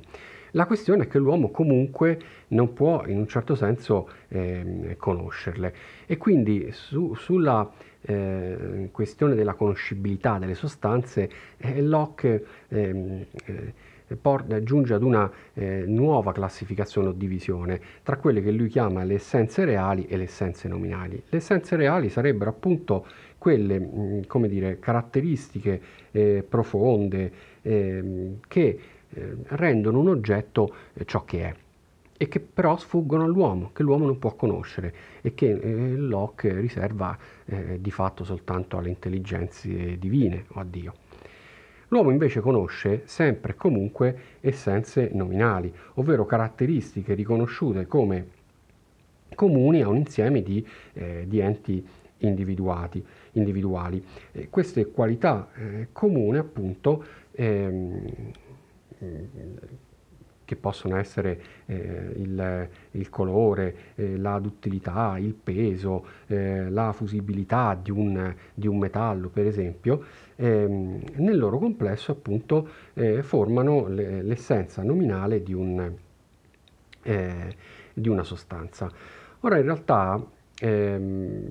La 0.52 0.66
questione 0.66 1.04
è 1.04 1.08
che 1.08 1.18
l'uomo 1.18 1.50
comunque 1.50 2.20
non 2.50 2.74
può 2.74 3.06
in 3.06 3.18
un 3.18 3.28
certo 3.28 3.56
senso 3.56 4.10
eh, 4.28 4.96
conoscerle 4.98 5.74
e 6.06 6.18
quindi 6.18 6.72
su, 6.72 7.14
sulla 7.16 7.70
eh, 8.02 8.90
questione 8.92 9.36
della 9.36 9.54
conoscibilità 9.54 10.38
delle 10.40 10.56
sostanze 10.56 11.30
eh, 11.58 11.82
Locke 11.82 12.46
ehm, 12.68 13.26
eh, 13.46 13.74
Porta, 14.20 14.62
giunge 14.62 14.94
ad 14.94 15.04
una 15.04 15.32
eh, 15.54 15.86
nuova 15.88 16.34
classificazione 16.34 17.08
o 17.08 17.12
divisione 17.14 17.80
tra 18.04 18.18
quelle 18.18 18.42
che 18.42 18.52
lui 18.52 18.68
chiama 18.68 19.06
le 19.06 19.14
essenze 19.14 19.64
reali 19.64 20.06
e 20.06 20.18
le 20.18 20.24
essenze 20.24 20.68
nominali. 20.68 21.24
Le 21.30 21.38
essenze 21.38 21.78
reali 21.78 22.10
sarebbero 22.10 22.50
appunto 22.50 23.06
quelle 23.38 23.80
mh, 23.80 24.28
come 24.28 24.50
dire, 24.50 24.80
caratteristiche 24.80 25.82
eh, 26.12 26.46
profonde 26.48 27.32
eh, 27.62 28.34
che 28.50 28.80
eh, 29.14 29.36
rendono 29.48 30.00
un 30.00 30.10
oggetto 30.10 30.74
eh, 30.94 31.06
ciò 31.06 31.24
che 31.26 31.44
è 31.44 31.56
e 32.18 32.28
che 32.28 32.40
però 32.40 32.78
sfuggono 32.78 33.24
all'uomo, 33.24 33.72
che 33.74 33.82
l'uomo 33.82 34.06
non 34.06 34.20
può 34.20 34.36
conoscere 34.36 34.94
e 35.22 35.34
che 35.34 35.50
eh, 35.50 35.96
Locke 35.96 36.60
riserva 36.60 37.18
di 37.78 37.92
fatto 37.92 38.24
soltanto 38.24 38.78
alle 38.78 38.88
intelligenze 38.88 39.98
divine 39.98 40.46
o 40.50 40.62
a 40.62 40.64
Dio. 40.64 40.94
L'uomo 41.90 42.12
invece 42.12 42.40
conosce 42.40 43.02
sempre 43.06 43.52
e 43.52 43.56
comunque 43.56 44.18
essenze 44.40 45.10
nominali, 45.12 45.74
ovvero 45.96 46.26
caratteristiche 46.26 47.14
riconosciute 47.14 47.86
come 47.86 48.28
comuni 49.36 49.82
a 49.82 49.90
un 49.90 49.98
insieme 49.98 50.42
di, 50.42 50.66
eh, 50.94 51.26
di 51.28 51.40
enti 51.40 51.86
individuali. 52.20 53.04
Queste 54.50 54.92
qualità 54.92 55.50
eh, 55.54 55.88
comuni 55.92 56.38
appunto 56.38 57.04
ehm, 57.32 58.32
che 60.52 60.58
possono 60.58 60.98
essere 60.98 61.42
eh, 61.66 62.12
il, 62.18 62.70
il, 62.92 63.10
colore, 63.10 63.76
eh, 63.96 64.18
la 64.18 64.38
duttilità, 64.38 65.18
il 65.18 65.34
peso, 65.34 66.06
eh, 66.28 66.70
la 66.70 66.92
fusibilità 66.92 67.80
di 67.82 67.90
un, 67.90 68.36
di 68.54 68.68
un, 68.68 68.78
metallo, 68.78 69.30
per 69.30 69.46
esempio, 69.46 70.04
ehm, 70.36 71.04
nel 71.16 71.38
loro 71.38 71.58
complesso 71.58 72.12
appunto 72.12 72.68
eh, 72.96 73.24
formano 73.24 73.88
le, 73.88 74.22
l'essenza 74.24 74.84
nominale 74.84 75.42
di, 75.42 75.54
un, 75.54 75.90
eh, 77.04 77.56
di, 77.94 78.10
una 78.10 78.24
sostanza. 78.24 78.92
Ora 79.40 79.58
in 79.58 79.64
realtà 79.64 80.22
ehm, 80.60 81.50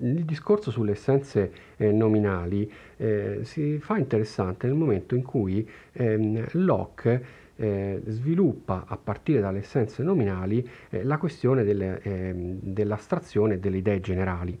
il 0.00 0.24
discorso 0.24 0.70
sulle 0.70 0.92
essenze 0.92 1.52
eh, 1.76 1.90
nominali 1.90 2.70
eh, 2.96 3.40
si 3.42 3.78
fa 3.78 3.96
interessante 3.96 4.66
nel 4.66 4.76
momento 4.76 5.14
in 5.14 5.22
cui 5.22 5.68
ehm, 5.92 6.46
Locke 6.52 7.46
eh, 7.56 8.00
sviluppa 8.06 8.84
a 8.86 8.96
partire 8.96 9.40
dalle 9.40 9.58
essenze 9.58 10.02
nominali 10.02 10.66
eh, 10.90 11.02
la 11.02 11.18
questione 11.18 11.64
delle, 11.64 12.00
ehm, 12.02 12.58
dell'astrazione 12.60 13.58
delle 13.58 13.78
idee 13.78 14.00
generali. 14.00 14.58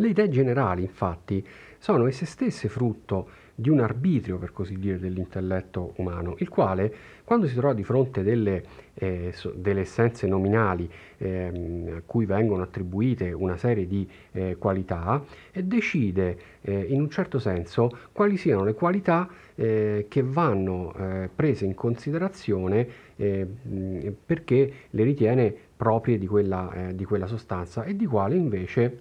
Le 0.00 0.08
idee 0.08 0.28
generali, 0.28 0.82
infatti, 0.82 1.44
sono 1.76 2.06
esse 2.06 2.24
stesse 2.24 2.68
frutto 2.68 3.28
di 3.60 3.70
un 3.70 3.80
arbitrio, 3.80 4.38
per 4.38 4.52
così 4.52 4.78
dire, 4.78 5.00
dell'intelletto 5.00 5.94
umano, 5.96 6.36
il 6.38 6.48
quale, 6.48 6.94
quando 7.24 7.48
si 7.48 7.56
trova 7.56 7.74
di 7.74 7.82
fronte 7.82 8.22
delle, 8.22 8.62
eh, 8.94 9.32
so, 9.32 9.52
delle 9.52 9.80
essenze 9.80 10.28
nominali 10.28 10.88
ehm, 11.16 11.94
a 11.96 12.02
cui 12.06 12.24
vengono 12.24 12.62
attribuite 12.62 13.32
una 13.32 13.56
serie 13.56 13.88
di 13.88 14.08
eh, 14.30 14.54
qualità, 14.58 15.24
eh, 15.50 15.64
decide 15.64 16.38
eh, 16.60 16.86
in 16.88 17.00
un 17.00 17.10
certo 17.10 17.40
senso 17.40 17.90
quali 18.12 18.36
siano 18.36 18.62
le 18.62 18.74
qualità 18.74 19.28
eh, 19.56 20.06
che 20.08 20.22
vanno 20.22 20.94
eh, 20.94 21.28
prese 21.34 21.64
in 21.64 21.74
considerazione 21.74 23.06
perché 23.18 24.72
le 24.90 25.02
ritiene 25.02 25.52
proprie 25.76 26.18
di 26.18 26.28
quella, 26.28 26.92
di 26.94 27.04
quella 27.04 27.26
sostanza 27.26 27.82
e 27.82 27.96
di 27.96 28.06
quale 28.06 28.36
invece 28.36 29.00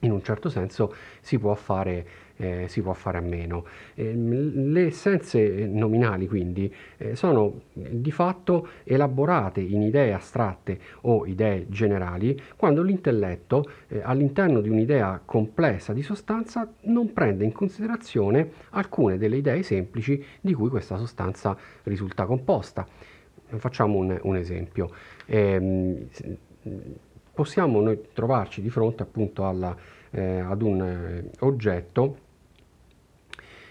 in 0.00 0.12
un 0.12 0.22
certo 0.22 0.48
senso 0.48 0.94
si 1.20 1.38
può 1.38 1.54
fare, 1.54 2.06
eh, 2.40 2.64
si 2.68 2.80
può 2.80 2.92
fare 2.94 3.18
a 3.18 3.20
meno. 3.20 3.64
Eh, 3.94 4.14
le 4.14 4.86
essenze 4.86 5.66
nominali 5.66 6.26
quindi 6.26 6.72
eh, 6.96 7.14
sono 7.14 7.60
di 7.72 8.10
fatto 8.10 8.68
elaborate 8.84 9.60
in 9.60 9.82
idee 9.82 10.12
astratte 10.12 10.78
o 11.02 11.26
idee 11.26 11.66
generali 11.68 12.40
quando 12.56 12.82
l'intelletto 12.82 13.70
eh, 13.88 14.00
all'interno 14.02 14.60
di 14.60 14.68
un'idea 14.68 15.20
complessa 15.24 15.92
di 15.92 16.02
sostanza 16.02 16.72
non 16.82 17.12
prende 17.12 17.44
in 17.44 17.52
considerazione 17.52 18.50
alcune 18.70 19.18
delle 19.18 19.36
idee 19.36 19.62
semplici 19.62 20.24
di 20.40 20.54
cui 20.54 20.68
questa 20.70 20.96
sostanza 20.96 21.56
risulta 21.84 22.24
composta. 22.24 22.86
Facciamo 23.56 23.98
un, 23.98 24.18
un 24.22 24.36
esempio. 24.36 24.90
Ehm, 25.26 26.06
possiamo 27.34 27.80
noi 27.80 28.00
trovarci 28.12 28.60
di 28.60 28.70
fronte 28.70 29.02
appunto 29.02 29.46
alla, 29.46 29.76
eh, 30.10 30.40
ad 30.40 30.62
un 30.62 30.82
eh, 30.82 31.30
oggetto 31.40 32.28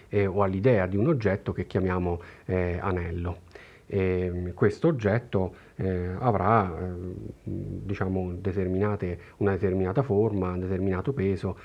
eh, 0.10 0.26
o 0.26 0.44
all'idea 0.44 0.86
di 0.86 0.98
un 0.98 1.08
oggetto 1.08 1.54
che 1.54 1.66
chiamiamo 1.66 2.22
eh, 2.46 2.78
anello. 2.82 3.48
E 3.92 4.52
questo 4.54 4.88
oggetto 4.88 5.56
eh, 5.78 6.10
avrà 6.20 6.94
diciamo, 7.44 8.20
una 8.20 9.52
determinata 9.56 10.04
forma, 10.04 10.52
un 10.52 10.60
determinato 10.60 11.12
peso, 11.12 11.58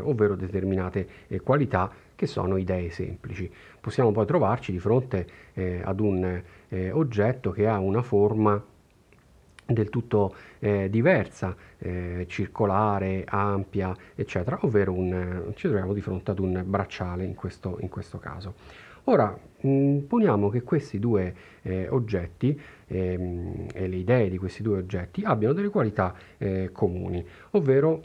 ovvero 0.00 0.34
determinate 0.34 1.06
qualità 1.44 1.88
che 2.16 2.26
sono 2.26 2.56
idee 2.56 2.90
semplici. 2.90 3.48
Possiamo 3.80 4.10
poi 4.10 4.26
trovarci 4.26 4.72
di 4.72 4.80
fronte 4.80 5.24
ad 5.84 6.00
un 6.00 6.42
oggetto 6.90 7.52
che 7.52 7.68
ha 7.68 7.78
una 7.78 8.02
forma 8.02 8.60
del 9.70 9.88
tutto 9.88 10.34
eh, 10.58 10.90
diversa, 10.90 11.56
eh, 11.78 12.26
circolare, 12.28 13.24
ampia, 13.26 13.94
eccetera, 14.14 14.58
ovvero 14.62 14.92
un, 14.92 15.52
ci 15.54 15.68
troviamo 15.68 15.92
di 15.92 16.00
fronte 16.00 16.32
ad 16.32 16.38
un 16.38 16.62
bracciale 16.66 17.24
in 17.24 17.34
questo, 17.34 17.78
in 17.80 17.88
questo 17.88 18.18
caso. 18.18 18.54
Ora, 19.04 19.36
mh, 19.60 19.98
poniamo 20.00 20.50
che 20.50 20.62
questi 20.62 20.98
due 20.98 21.34
eh, 21.62 21.88
oggetti 21.88 22.60
ehm, 22.86 23.66
e 23.72 23.88
le 23.88 23.96
idee 23.96 24.28
di 24.28 24.36
questi 24.36 24.62
due 24.62 24.78
oggetti 24.78 25.22
abbiano 25.24 25.54
delle 25.54 25.68
qualità 25.68 26.14
eh, 26.36 26.70
comuni, 26.72 27.24
ovvero 27.52 28.02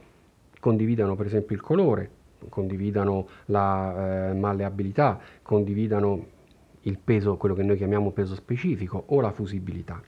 condividano 0.60 1.16
per 1.16 1.26
esempio 1.26 1.56
il 1.56 1.62
colore, 1.62 2.10
condividano 2.50 3.28
la 3.46 4.30
eh, 4.30 4.34
malleabilità, 4.34 5.20
condividano 5.42 6.34
il 6.82 6.98
peso, 7.04 7.36
quello 7.38 7.56
che 7.56 7.64
noi 7.64 7.78
chiamiamo 7.78 8.12
peso 8.12 8.36
specifico 8.36 9.04
o 9.08 9.20
la 9.20 9.32
fusibilità. 9.32 10.02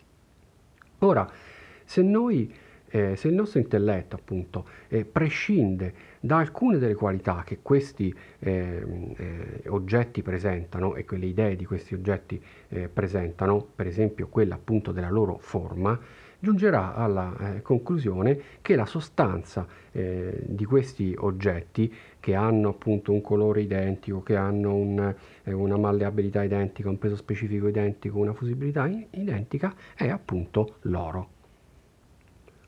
Ora, 1.00 1.30
se 1.84 2.02
noi 2.02 2.54
eh, 2.90 3.16
se 3.16 3.28
il 3.28 3.34
nostro 3.34 3.60
intelletto 3.60 4.16
appunto 4.16 4.66
eh, 4.88 5.04
prescinde 5.04 5.94
da 6.20 6.38
alcune 6.38 6.78
delle 6.78 6.96
qualità 6.96 7.44
che 7.46 7.60
questi 7.62 8.14
eh, 8.40 9.14
eh 9.18 9.64
oggetti 9.68 10.22
presentano 10.22 10.96
e 10.96 11.04
quelle 11.04 11.26
idee 11.26 11.56
di 11.56 11.66
questi 11.66 11.94
oggetti 11.94 12.42
eh, 12.70 12.88
presentano, 12.88 13.66
per 13.76 13.88
esempio 13.88 14.28
quella 14.28 14.56
appunto 14.56 14.92
della 14.92 15.10
loro 15.10 15.38
forma, 15.38 16.00
giungerà 16.40 16.94
alla 16.94 17.56
eh, 17.56 17.62
conclusione 17.62 18.40
che 18.62 18.76
la 18.76 18.86
sostanza 18.86 19.86
di 19.98 20.64
questi 20.64 21.16
oggetti 21.18 21.92
che 22.20 22.36
hanno 22.36 22.70
appunto 22.70 23.12
un 23.12 23.22
colore 23.22 23.62
identico, 23.62 24.22
che 24.22 24.36
hanno 24.36 24.76
un, 24.76 25.16
una 25.46 25.78
malleabilità 25.78 26.44
identica, 26.44 26.88
un 26.88 27.00
peso 27.00 27.16
specifico 27.16 27.68
identico, 27.68 28.20
una 28.20 28.34
fusibilità 28.34 28.88
identica, 29.10 29.74
è 29.96 30.08
appunto 30.10 30.76
l'oro. 30.82 31.30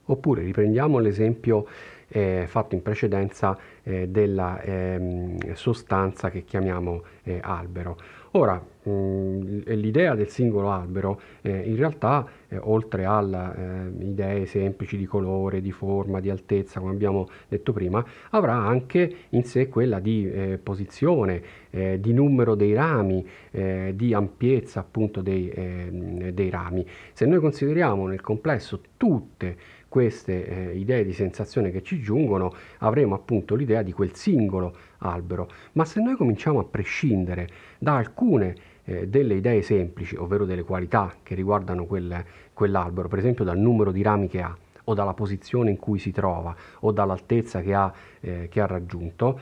Oppure 0.05 0.41
riprendiamo 0.41 0.97
l'esempio 0.97 1.67
eh, 2.07 2.45
fatto 2.47 2.75
in 2.75 2.81
precedenza 2.81 3.57
eh, 3.83 4.07
della 4.07 4.59
eh, 4.61 5.37
sostanza 5.53 6.29
che 6.29 6.43
chiamiamo 6.43 7.03
eh, 7.23 7.39
albero. 7.41 7.97
Ora, 8.33 8.63
l'idea 8.83 10.15
del 10.15 10.29
singolo 10.29 10.69
albero 10.71 11.19
eh, 11.41 11.51
in 11.51 11.75
realtà, 11.75 12.27
eh, 12.47 12.57
oltre 12.57 13.05
alle 13.05 13.91
eh, 13.99 14.05
idee 14.05 14.45
semplici 14.45 14.97
di 14.97 15.05
colore, 15.05 15.61
di 15.61 15.71
forma, 15.71 16.19
di 16.19 16.29
altezza, 16.29 16.79
come 16.79 16.91
abbiamo 16.91 17.27
detto 17.47 17.73
prima, 17.73 18.03
avrà 18.29 18.53
anche 18.53 19.15
in 19.29 19.43
sé 19.43 19.67
quella 19.67 19.99
di 19.99 20.29
eh, 20.29 20.59
posizione, 20.61 21.41
eh, 21.71 21.99
di 21.99 22.13
numero 22.13 22.55
dei 22.55 22.73
rami, 22.73 23.25
eh, 23.51 23.93
di 23.95 24.13
ampiezza 24.13 24.79
appunto 24.79 25.21
dei, 25.21 25.49
ehm, 25.49 26.29
dei, 26.29 26.49
rami. 26.49 26.85
Se 27.13 27.25
noi 27.25 27.39
consideriamo 27.39 28.07
nel 28.07 28.21
complesso 28.21 28.81
tutte 28.95 29.57
queste 29.89 30.71
idee 30.75 31.03
di 31.03 31.13
sensazione 31.13 31.71
che 31.71 31.81
ci 31.81 31.99
giungono, 31.99 32.53
avremo 32.79 33.15
appunto 33.15 33.55
l'idea 33.55 33.81
di 33.81 33.91
quel 33.91 34.13
singolo 34.13 34.75
albero. 34.99 35.49
Ma 35.73 35.85
se 35.85 36.01
noi 36.01 36.15
cominciamo 36.15 36.59
a 36.59 36.63
prescindere 36.63 37.49
da 37.77 37.97
alcune 37.97 38.55
eh, 38.85 39.07
delle 39.07 39.35
idee 39.35 39.61
semplici, 39.61 40.15
ovvero 40.15 40.45
delle 40.45 40.63
qualità 40.63 41.13
che 41.21 41.35
riguardano 41.35 41.85
quel, 41.85 42.23
quell'albero, 42.53 43.07
per 43.07 43.19
esempio 43.19 43.43
dal 43.43 43.57
numero 43.57 43.91
di 43.91 44.01
rami 44.01 44.27
che 44.27 44.41
ha, 44.41 44.55
o 44.85 44.93
dalla 44.93 45.13
posizione 45.13 45.69
in 45.69 45.77
cui 45.77 45.99
si 45.99 46.11
trova, 46.11 46.55
o 46.79 46.91
dall'altezza 46.91 47.61
che 47.61 47.73
ha, 47.73 47.93
eh, 48.19 48.47
che 48.49 48.61
ha 48.61 48.65
raggiunto, 48.65 49.39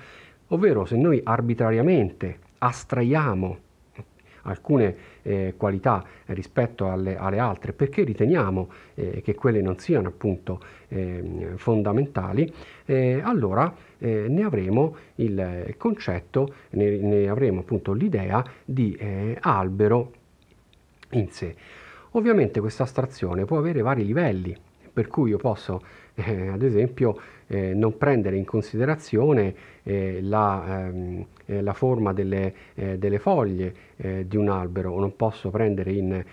ovvero 0.47 0.85
se 0.85 0.97
noi 0.97 1.21
arbitrariamente 1.23 2.39
astraiamo 2.57 3.59
alcune 4.43 4.95
eh, 5.23 5.53
qualità 5.57 6.03
rispetto 6.27 6.89
alle, 6.89 7.17
alle, 7.17 7.37
altre 7.37 7.73
perché 7.73 8.03
riteniamo 8.03 8.69
eh, 8.95 9.21
che 9.21 9.35
quelle 9.35 9.61
non 9.61 9.77
siano 9.77 10.07
appunto 10.07 10.61
eh, 10.87 11.51
fondamentali, 11.55 12.51
allora 13.21 13.73
eh, 13.99 14.27
ne 14.27 14.43
avremo 14.43 14.95
il 15.15 15.73
concetto, 15.77 16.53
ne, 16.71 16.97
ne 16.97 17.27
avremo 17.27 17.61
appunto 17.61 17.93
l'idea 17.93 18.43
di 18.63 18.93
eh, 18.93 19.37
albero 19.39 20.11
in 21.11 21.29
sé. 21.29 21.55
Ovviamente 22.11 22.59
questa 22.59 22.83
astrazione 22.83 23.45
può 23.45 23.57
avere 23.57 23.81
vari 23.81 24.05
livelli, 24.05 24.55
per 24.91 25.07
cui 25.07 25.29
io 25.29 25.37
posso 25.37 25.81
eh, 26.15 26.47
ad 26.47 26.63
esempio 26.63 27.19
eh, 27.47 27.73
non 27.73 27.97
prendere 27.97 28.37
in 28.37 28.45
considerazione 28.45 29.53
eh, 29.83 30.19
la, 30.21 30.87
ehm, 30.87 31.25
eh, 31.45 31.61
la, 31.61 31.73
forma 31.73 32.11
delle, 32.11 32.53
eh, 32.73 32.97
delle 32.97 33.19
foglie 33.19 33.73
eh, 33.97 34.27
di 34.27 34.35
un 34.35 34.49
albero 34.49 34.93
o 34.93 34.99
non 34.99 35.15
posso 35.15 35.49
prendere 35.49 35.91
in 35.91 36.23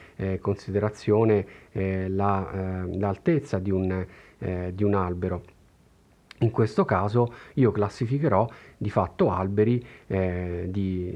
considerazione 0.40 1.46
la, 1.72 2.86
l'altezza 2.88 3.58
di 3.58 3.70
un, 3.70 4.06
di 4.72 4.84
un 4.84 4.94
albero. 4.94 5.42
In 6.38 6.50
questo 6.50 6.84
caso 6.84 7.32
io 7.54 7.70
classificherò 7.70 8.46
di 8.76 8.90
fatto 8.90 9.30
alberi 9.30 9.84
eh, 10.08 10.66
di, 10.68 11.10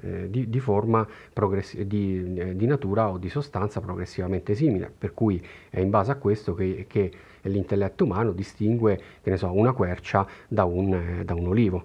eh, 0.00 0.28
di, 0.28 0.50
di, 0.50 0.60
forma 0.60 1.06
progressi- 1.32 1.86
di, 1.86 2.34
eh, 2.36 2.56
di, 2.56 2.66
natura 2.66 3.08
o 3.08 3.16
di 3.16 3.28
sostanza 3.28 3.80
progressivamente 3.80 4.54
simile, 4.54 4.92
per 4.96 5.14
cui 5.14 5.40
è 5.70 5.78
in 5.78 5.90
base 5.90 6.10
a 6.10 6.16
questo 6.16 6.54
che, 6.54 6.86
che 6.88 7.10
l'intelletto 7.42 8.04
umano 8.04 8.32
distingue 8.32 9.00
so, 9.36 9.52
una 9.52 9.72
quercia 9.72 10.26
da 10.48 10.64
un, 10.64 10.92
eh, 10.92 11.24
da 11.24 11.34
un 11.34 11.46
olivo. 11.46 11.84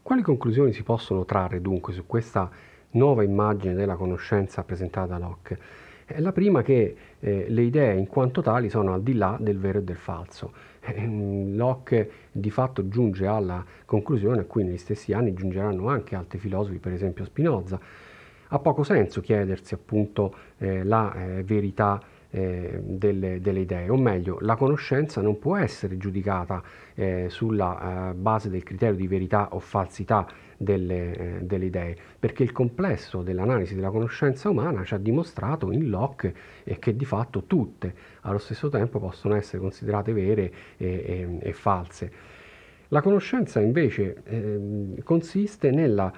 Quali 0.00 0.22
conclusioni 0.22 0.72
si 0.72 0.82
possono 0.82 1.24
trarre 1.24 1.60
dunque 1.60 1.92
su 1.92 2.06
questa 2.06 2.50
nuova 2.92 3.22
immagine 3.22 3.74
della 3.74 3.96
conoscenza 3.96 4.62
presentata 4.62 5.06
da 5.06 5.18
Locke? 5.18 5.58
Eh, 6.06 6.20
la 6.20 6.32
prima 6.32 6.62
che 6.62 6.96
eh, 7.20 7.46
le 7.48 7.62
idee 7.62 7.94
in 7.94 8.06
quanto 8.06 8.42
tali 8.42 8.68
sono 8.68 8.92
al 8.92 9.02
di 9.02 9.14
là 9.14 9.36
del 9.40 9.58
vero 9.58 9.78
e 9.78 9.82
del 9.82 9.96
falso. 9.96 10.52
Eh, 10.86 11.06
Locke 11.06 12.10
di 12.30 12.50
fatto 12.50 12.88
giunge 12.88 13.26
alla 13.26 13.64
conclusione 13.86 14.40
a 14.40 14.44
cui 14.44 14.64
negli 14.64 14.76
stessi 14.76 15.12
anni 15.12 15.32
giungeranno 15.32 15.88
anche 15.88 16.14
altri 16.14 16.38
filosofi, 16.38 16.78
per 16.78 16.92
esempio 16.92 17.24
Spinoza. 17.24 17.80
Ha 18.48 18.58
poco 18.58 18.82
senso 18.82 19.20
chiedersi 19.20 19.72
appunto 19.74 20.34
eh, 20.58 20.84
la 20.84 21.14
eh, 21.14 21.42
verità 21.42 22.00
eh, 22.34 22.80
delle, 22.82 23.40
delle, 23.40 23.60
idee, 23.60 23.88
o 23.88 23.96
meglio, 23.96 24.38
la 24.40 24.56
conoscenza 24.56 25.20
non 25.20 25.38
può 25.38 25.56
essere 25.56 25.96
giudicata 25.96 26.60
eh, 26.94 27.26
sulla 27.28 28.10
eh, 28.10 28.14
base 28.14 28.50
del 28.50 28.64
criterio 28.64 28.96
di 28.96 29.06
verità 29.06 29.50
o 29.52 29.60
falsità 29.60 30.26
delle, 30.56 31.16
eh, 31.16 31.38
delle, 31.42 31.66
idee, 31.66 31.96
perché 32.18 32.42
il 32.42 32.50
complesso 32.50 33.22
dell'analisi 33.22 33.76
della 33.76 33.90
conoscenza 33.90 34.48
umana 34.48 34.82
ci 34.82 34.94
ha 34.94 34.98
dimostrato 34.98 35.70
in 35.70 35.88
Locke 35.88 36.34
eh, 36.64 36.80
che 36.80 36.96
di 36.96 37.04
fatto 37.04 37.44
tutte 37.44 37.94
allo 38.22 38.38
stesso 38.38 38.68
tempo 38.68 38.98
possono 38.98 39.36
essere 39.36 39.58
considerate 39.58 40.12
vere 40.12 40.52
e, 40.76 40.86
e, 40.86 41.38
e 41.40 41.52
false. 41.52 42.12
La 42.88 43.00
conoscenza 43.00 43.60
invece 43.60 44.22
ehm, 44.24 45.02
consiste 45.02 45.70
nella 45.70 46.12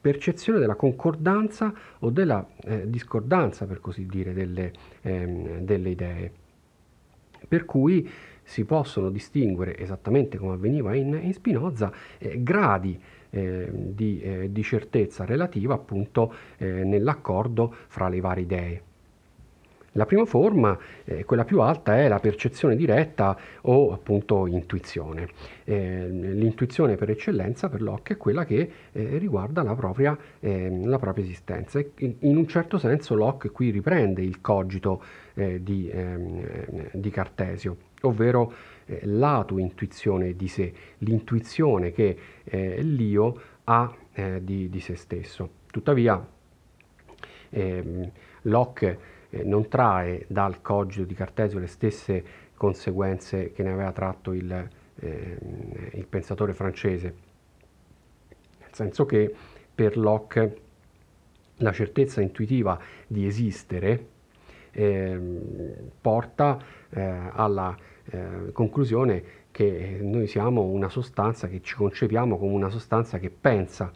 percezione 0.00 0.58
della 0.58 0.74
concordanza 0.74 1.72
o 2.00 2.10
della 2.10 2.46
eh, 2.64 2.88
discordanza, 2.88 3.66
per 3.66 3.80
così 3.80 4.06
dire, 4.06 4.32
delle, 4.32 4.72
ehm, 5.02 5.60
delle, 5.60 5.90
idee. 5.90 6.32
Per 7.46 7.64
cui 7.64 8.08
si 8.42 8.64
possono 8.64 9.10
distinguere, 9.10 9.78
esattamente 9.78 10.38
come 10.38 10.54
avveniva 10.54 10.94
in, 10.94 11.18
in 11.22 11.32
Spinoza, 11.32 11.92
eh, 12.18 12.42
gradi 12.42 13.00
eh, 13.30 13.70
di, 13.72 14.50
di, 14.50 14.62
certezza 14.62 15.24
relativa 15.24 15.74
appunto 15.74 16.34
eh, 16.58 16.84
nell'accordo 16.84 17.74
fra 17.86 18.08
le 18.08 18.20
varie 18.20 18.42
idee. 18.42 18.82
La 19.94 20.06
prima 20.06 20.24
forma, 20.24 20.78
eh, 21.04 21.24
quella 21.24 21.44
più 21.44 21.60
alta, 21.60 21.98
è 21.98 22.08
la 22.08 22.18
percezione 22.18 22.76
diretta 22.76 23.38
o 23.62 23.92
appunto 23.92 24.46
intuizione. 24.46 25.28
Eh, 25.64 26.08
l'intuizione 26.08 26.96
per 26.96 27.10
eccellenza 27.10 27.68
per 27.68 27.82
Locke 27.82 28.14
è 28.14 28.16
quella 28.16 28.46
che 28.46 28.70
eh, 28.90 29.18
riguarda 29.18 29.62
la 29.62 29.74
propria, 29.74 30.16
ehm, 30.40 30.88
la 30.88 30.98
propria 30.98 31.24
esistenza. 31.24 31.78
E 31.78 32.16
in 32.20 32.36
un 32.38 32.46
certo 32.48 32.78
senso 32.78 33.14
Locke 33.14 33.50
qui 33.50 33.68
riprende 33.68 34.22
il 34.22 34.40
cogito 34.40 35.02
eh, 35.34 35.62
di, 35.62 35.90
ehm, 35.90 36.88
di, 36.92 37.10
Cartesio, 37.10 37.76
ovvero 38.02 38.50
eh, 38.86 39.00
l'atu 39.04 39.58
intuizione 39.58 40.34
di 40.34 40.48
sé, 40.48 40.72
l'intuizione 40.98 41.92
che 41.92 42.16
eh, 42.44 42.80
l'io 42.80 43.40
ha 43.64 43.94
di, 44.40 44.68
di, 44.68 44.80
se 44.80 44.94
stesso. 44.94 45.48
Tuttavia, 45.70 46.22
ehm, 47.48 48.10
Locke 48.42 48.98
eh, 49.32 49.42
non 49.44 49.68
trae 49.68 50.24
dal 50.28 50.60
cogito 50.60 51.04
di 51.04 51.14
Cartesio 51.14 51.58
le 51.58 51.66
stesse 51.66 52.24
conseguenze 52.54 53.52
che 53.52 53.62
ne 53.62 53.72
aveva 53.72 53.92
tratto 53.92 54.32
il, 54.32 54.68
eh, 55.00 55.38
il 55.94 56.06
pensatore 56.06 56.52
francese, 56.52 57.14
nel 58.60 58.70
senso 58.72 59.06
che 59.06 59.34
per 59.74 59.96
Locke 59.96 60.60
la 61.56 61.72
certezza 61.72 62.20
intuitiva 62.20 62.78
di 63.06 63.26
esistere 63.26 64.06
eh, 64.70 65.18
porta 66.00 66.80
alla 66.94 67.74
eh, 68.10 68.52
conclusione 68.52 69.40
che 69.50 69.98
noi 70.02 70.26
siamo 70.26 70.62
una 70.62 70.88
sostanza 70.88 71.48
che 71.48 71.62
ci 71.62 71.74
concepiamo 71.74 72.36
come 72.36 72.52
una 72.52 72.68
sostanza 72.68 73.18
che 73.18 73.30
pensa, 73.30 73.90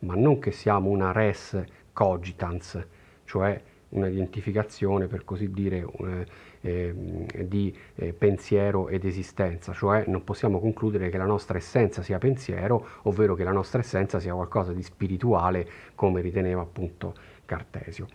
ma 0.00 0.14
non 0.14 0.38
che 0.38 0.52
siamo 0.52 0.90
una 0.90 1.10
res 1.10 1.60
cogitans, 1.92 2.86
cioè 3.24 3.60
un'identificazione 3.90 5.06
per 5.06 5.24
così 5.24 5.50
dire 5.50 5.86
eh, 6.60 6.94
di 7.44 7.74
eh, 7.94 8.12
pensiero 8.12 8.88
ed 8.88 9.04
esistenza, 9.04 9.72
cioè 9.72 10.04
non 10.06 10.24
possiamo 10.24 10.60
concludere 10.60 11.08
che 11.08 11.16
la 11.16 11.24
nostra 11.24 11.58
essenza 11.58 12.02
sia 12.02 12.18
pensiero, 12.18 12.86
ovvero 13.02 13.34
che 13.34 13.44
la 13.44 13.52
nostra 13.52 13.80
essenza 13.80 14.18
sia 14.18 14.34
qualcosa 14.34 14.72
di 14.72 14.82
spirituale 14.82 15.66
come 15.94 16.20
riteneva 16.20 16.62
appunto 16.62 17.14
Cartesio. 17.44 18.06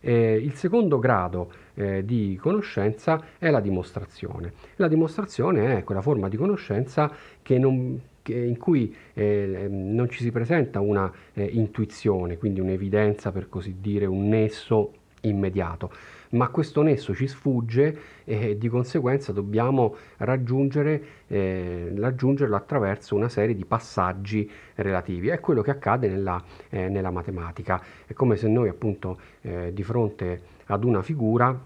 Eh, 0.00 0.34
il 0.34 0.54
secondo 0.54 0.98
grado 0.98 1.52
eh, 1.74 2.04
di 2.04 2.38
conoscenza 2.40 3.22
è 3.38 3.50
la 3.50 3.60
dimostrazione. 3.60 4.52
La 4.76 4.88
dimostrazione 4.88 5.78
è 5.78 5.84
quella 5.84 6.02
forma 6.02 6.28
di 6.28 6.36
conoscenza 6.36 7.10
che 7.42 7.58
non 7.58 8.00
in 8.32 8.56
cui 8.58 8.94
eh, 9.14 9.66
non 9.68 10.08
ci 10.08 10.22
si 10.22 10.30
presenta 10.30 10.80
una 10.80 11.10
eh, 11.32 11.44
intuizione, 11.44 12.38
quindi 12.38 12.60
un'evidenza 12.60 13.32
per 13.32 13.48
così 13.48 13.76
dire, 13.80 14.06
un 14.06 14.28
nesso 14.28 14.92
immediato, 15.22 15.90
ma 16.30 16.48
questo 16.48 16.82
nesso 16.82 17.14
ci 17.14 17.26
sfugge 17.26 17.98
e 18.24 18.58
di 18.58 18.68
conseguenza 18.68 19.32
dobbiamo 19.32 19.96
raggiungere, 20.18 21.02
eh, 21.28 21.92
raggiungerlo 21.96 22.56
attraverso 22.56 23.14
una 23.14 23.28
serie 23.28 23.54
di 23.54 23.64
passaggi 23.64 24.50
relativi. 24.74 25.28
È 25.28 25.40
quello 25.40 25.62
che 25.62 25.70
accade 25.70 26.08
nella, 26.08 26.42
eh, 26.68 26.88
nella 26.88 27.10
matematica. 27.10 27.82
È 28.06 28.12
come 28.12 28.36
se 28.36 28.48
noi 28.48 28.68
appunto 28.68 29.18
eh, 29.42 29.72
di 29.72 29.82
fronte 29.82 30.42
ad 30.66 30.84
una 30.84 31.02
figura 31.02 31.58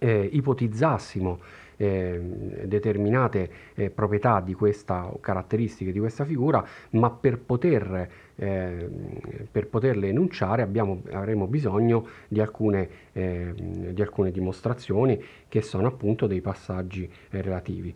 eh, 0.00 0.28
ipotizzassimo 0.32 1.40
eh, 1.78 2.20
determinate 2.64 3.50
eh, 3.74 3.88
proprietà 3.90 4.40
di 4.40 4.52
questa 4.52 5.06
o 5.06 5.18
caratteristiche 5.20 5.92
di 5.92 5.98
questa 5.98 6.24
figura, 6.24 6.62
ma 6.90 7.10
per, 7.10 7.38
poter, 7.38 8.08
eh, 8.34 8.90
per 9.50 9.68
poterle 9.68 10.08
enunciare 10.08 10.62
abbiamo, 10.62 11.02
avremo 11.12 11.46
bisogno 11.46 12.06
di 12.28 12.40
alcune, 12.40 12.88
ehm, 13.12 13.90
di 13.92 14.02
alcune, 14.02 14.30
dimostrazioni 14.30 15.22
che 15.48 15.62
sono 15.62 15.86
appunto 15.86 16.26
dei 16.26 16.40
passaggi 16.40 17.10
eh, 17.30 17.40
relativi. 17.40 17.94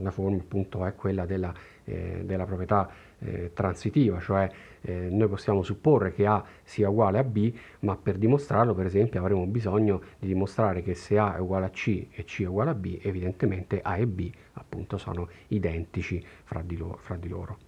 La 0.00 0.10
forma 0.10 0.36
appunto 0.36 0.84
è 0.84 0.94
quella 0.94 1.24
della, 1.24 1.54
eh, 1.84 2.22
della 2.24 2.44
proprietà 2.44 2.90
eh, 3.20 3.52
transitiva, 3.54 4.18
cioè 4.18 4.50
eh, 4.82 5.08
noi 5.10 5.28
possiamo 5.28 5.62
supporre 5.62 6.12
che 6.12 6.26
A 6.26 6.44
sia 6.62 6.88
uguale 6.88 7.18
a 7.18 7.24
B, 7.24 7.52
ma 7.80 7.96
per 7.96 8.18
dimostrarlo 8.18 8.74
per 8.74 8.86
esempio 8.86 9.20
avremo 9.20 9.46
bisogno 9.46 10.02
di 10.18 10.26
dimostrare 10.26 10.82
che 10.82 10.94
se 10.94 11.18
A 11.18 11.36
è 11.36 11.38
uguale 11.38 11.66
a 11.66 11.70
C 11.70 12.06
e 12.10 12.24
C 12.24 12.42
è 12.42 12.46
uguale 12.46 12.70
a 12.70 12.74
B, 12.74 12.98
evidentemente 13.02 13.80
A 13.80 13.96
e 13.96 14.06
B 14.06 14.30
appunto 14.54 14.98
sono 14.98 15.28
identici 15.48 16.24
fra 16.44 16.62
di 16.62 16.76
loro. 16.76 16.98
Fra 17.00 17.16
di 17.16 17.28
loro. 17.28 17.58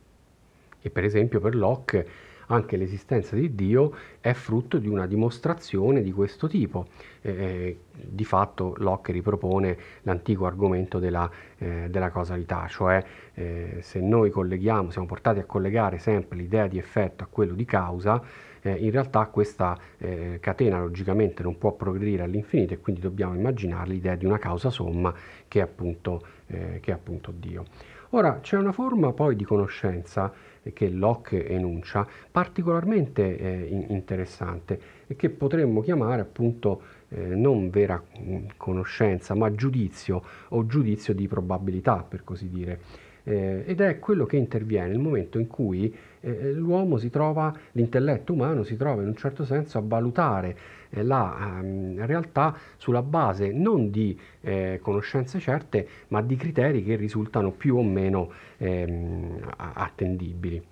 E 0.81 0.91
per 0.91 1.05
esempio 1.05 1.41
per 1.41 1.55
Locke 1.55 2.07
anche 2.47 2.77
l'esistenza 2.77 3.37
di 3.37 3.55
Dio 3.55 3.95
è 4.21 4.33
frutto 4.33 4.79
di 4.79 4.89
una 4.89 5.07
dimostrazione 5.07 6.03
di 6.03 6.13
questo 6.13 6.49
tipo. 6.49 6.87
Eh, 7.21 7.31
eh, 7.31 7.79
di 7.95 8.25
fatto 8.25 8.75
Locke 8.79 9.13
ripropone 9.13 9.77
l'antico 10.03 10.47
argomento 10.47 10.99
della, 10.99 11.31
eh, 11.59 11.87
della 11.89 12.11
causalità, 12.11 12.67
cioè 12.69 13.03
eh, 13.33 13.79
se 13.81 14.01
noi 14.01 14.31
colleghiamo, 14.31 14.91
siamo 14.91 15.07
portati 15.07 15.39
a 15.39 15.45
collegare 15.45 15.99
sempre 15.99 16.37
l'idea 16.37 16.67
di 16.67 16.77
effetto 16.77 17.25
a 17.25 17.27
quello 17.31 17.55
di 17.55 17.65
causa, 17.65 18.23
eh, 18.61 18.73
in 18.73 18.91
realtà 18.91 19.25
questa 19.27 19.79
eh, 19.97 20.39
catena 20.41 20.81
logicamente 20.81 21.43
non 21.43 21.57
può 21.57 21.73
progredire 21.73 22.25
all'infinito 22.25 22.75
e 22.75 22.81
quindi 22.81 23.01
dobbiamo 23.01 23.35
immaginare 23.35 23.89
l'idea 23.89 24.17
di 24.17 24.27
una 24.27 24.39
causa 24.39 24.69
somma 24.69 25.15
che 25.49 25.61
è 25.61 25.63
appunto, 25.63 26.23
che 26.47 26.81
è 26.83 26.91
appunto 26.91 27.33
Dio. 27.35 27.65
Ora 28.11 28.39
c'è 28.41 28.57
una 28.57 28.71
forma 28.71 29.13
poi 29.13 29.35
di 29.35 29.45
conoscenza 29.45 30.33
che 30.73 30.89
Locke 30.89 31.47
enuncia, 31.47 32.07
particolarmente 32.31 33.37
eh, 33.37 33.85
interessante 33.89 34.81
e 35.07 35.17
che 35.17 35.29
potremmo 35.29 35.81
chiamare 35.81 36.23
appunto 36.23 36.81
eh, 37.09 37.35
non 37.35 37.71
vera 37.71 38.03
mm, 38.19 38.47
conoscenza, 38.57 39.35
ma 39.35 39.55
giudizio 39.55 40.23
o 40.49 40.67
giudizio 40.67 41.15
di 41.15 41.29
probabilità, 41.29 42.05
per 42.09 42.25
così 42.25 42.49
dire. 42.49 42.81
Eh, 43.25 43.65
ed 43.67 43.81
è 43.81 43.99
quello 43.99 44.27
che 44.27 44.37
interviene 44.37 44.89
nel 44.89 44.99
momento 44.99 45.39
in 45.39 45.47
cui 45.47 45.95
eh, 46.25 46.53
l'uomo 46.53 46.97
si 46.97 47.11
trova, 47.11 47.55
l'intelletto 47.73 48.33
umano 48.33 48.63
si 48.63 48.77
trova 48.77 49.03
in 49.03 49.09
un 49.09 49.17
certo 49.17 49.45
senso 49.45 49.79
a 49.79 49.83
valutare 49.85 50.57
eh, 50.91 51.03
la 51.03 51.61
um, 51.61 52.05
realtà 52.07 52.57
sulla 52.77 53.03
base 53.03 53.53
non 53.53 53.91
di 53.91 54.19
eh, 54.41 54.79
conoscenze 54.83 55.39
certe, 55.39 55.87
ma 56.09 56.23
di 56.23 56.37
criteri 56.37 56.83
che 56.83 56.97
risultano 56.97 57.51
più 57.51 57.77
o 57.77 57.83
meno 57.83 58.31
ehm, 58.57 59.53
attendibili. 59.57 60.63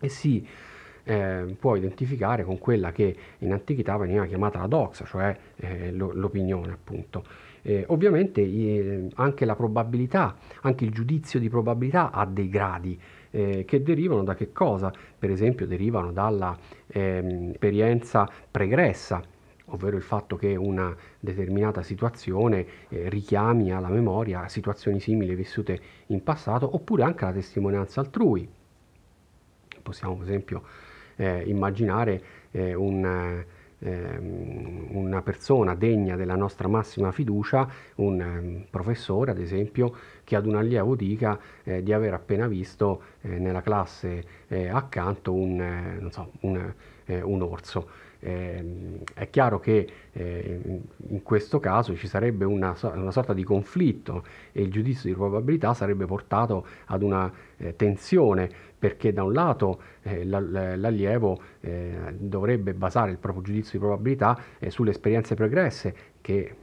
E 0.00 0.08
si 0.08 0.46
eh, 1.08 1.56
può 1.58 1.74
identificare 1.74 2.44
con 2.44 2.58
quella 2.58 2.92
che 2.92 3.16
in 3.38 3.52
antichità 3.52 3.96
veniva 3.96 4.26
chiamata 4.26 4.60
la 4.60 4.66
doxa, 4.66 5.04
cioè 5.06 5.36
eh, 5.56 5.90
l'opinione 5.90 6.72
appunto. 6.72 7.24
Eh, 7.62 7.84
ovviamente 7.88 8.40
eh, 8.42 9.08
anche 9.14 9.44
la 9.44 9.56
probabilità, 9.56 10.36
anche 10.62 10.84
il 10.84 10.90
giudizio 10.92 11.40
di 11.40 11.48
probabilità 11.48 12.10
ha 12.10 12.24
dei 12.26 12.48
gradi 12.48 12.98
eh, 13.30 13.64
che 13.66 13.82
derivano 13.82 14.22
da 14.22 14.34
che 14.34 14.52
cosa? 14.52 14.92
Per 15.18 15.30
esempio 15.30 15.66
derivano 15.66 16.12
dalla 16.12 16.56
ehm, 16.86 17.54
pregressa 18.50 19.22
ovvero 19.70 19.96
il 19.96 20.02
fatto 20.02 20.36
che 20.36 20.54
una 20.56 20.94
determinata 21.18 21.82
situazione 21.82 22.66
eh, 22.88 23.08
richiami 23.08 23.72
alla 23.72 23.88
memoria 23.88 24.48
situazioni 24.48 25.00
simili 25.00 25.34
vissute 25.34 25.80
in 26.06 26.22
passato, 26.22 26.74
oppure 26.74 27.02
anche 27.02 27.24
la 27.24 27.32
testimonianza 27.32 28.00
altrui. 28.00 28.48
Possiamo 29.82 30.16
per 30.16 30.26
esempio 30.26 30.62
eh, 31.16 31.42
immaginare 31.46 32.22
eh, 32.50 32.74
un, 32.74 33.44
ehm, 33.80 34.86
una 34.90 35.22
persona 35.22 35.74
degna 35.74 36.16
della 36.16 36.36
nostra 36.36 36.68
massima 36.68 37.12
fiducia, 37.12 37.68
un 37.96 38.20
um, 38.20 38.64
professore 38.70 39.30
ad 39.30 39.38
esempio, 39.38 39.94
che 40.24 40.36
ad 40.36 40.46
un 40.46 40.56
allievo 40.56 40.94
dica 40.94 41.38
eh, 41.64 41.82
di 41.82 41.92
aver 41.92 42.14
appena 42.14 42.46
visto 42.46 43.02
eh, 43.22 43.38
nella 43.38 43.62
classe 43.62 44.24
eh, 44.48 44.68
accanto 44.68 45.32
un, 45.32 45.60
eh, 45.60 46.10
so, 46.10 46.32
un, 46.40 46.72
un 47.06 47.42
orso. 47.42 48.06
Eh, 48.20 49.00
è 49.14 49.30
chiaro 49.30 49.60
che 49.60 49.88
eh, 50.10 50.60
in 51.08 51.22
questo 51.22 51.60
caso 51.60 51.94
ci 51.94 52.08
sarebbe 52.08 52.44
una, 52.44 52.76
una, 52.82 53.12
sorta 53.12 53.32
di 53.32 53.44
conflitto 53.44 54.24
e 54.50 54.62
il 54.62 54.72
giudizio 54.72 55.08
di 55.08 55.14
probabilità 55.14 55.72
sarebbe 55.72 56.04
portato 56.04 56.66
ad 56.86 57.02
una 57.02 57.32
eh, 57.58 57.76
tensione 57.76 58.50
perché 58.78 59.12
da 59.12 59.24
un 59.24 59.32
lato 59.32 59.80
eh, 60.02 60.24
l'allievo 60.24 61.40
eh, 61.60 62.14
dovrebbe 62.16 62.74
basare 62.74 63.10
il 63.10 63.18
proprio 63.18 63.42
giudizio 63.42 63.78
di 63.78 63.84
probabilità 63.84 64.38
eh, 64.58 64.70
sulle 64.70 64.90
esperienze 64.90 65.34
pregresse 65.34 65.94
che 66.20 66.54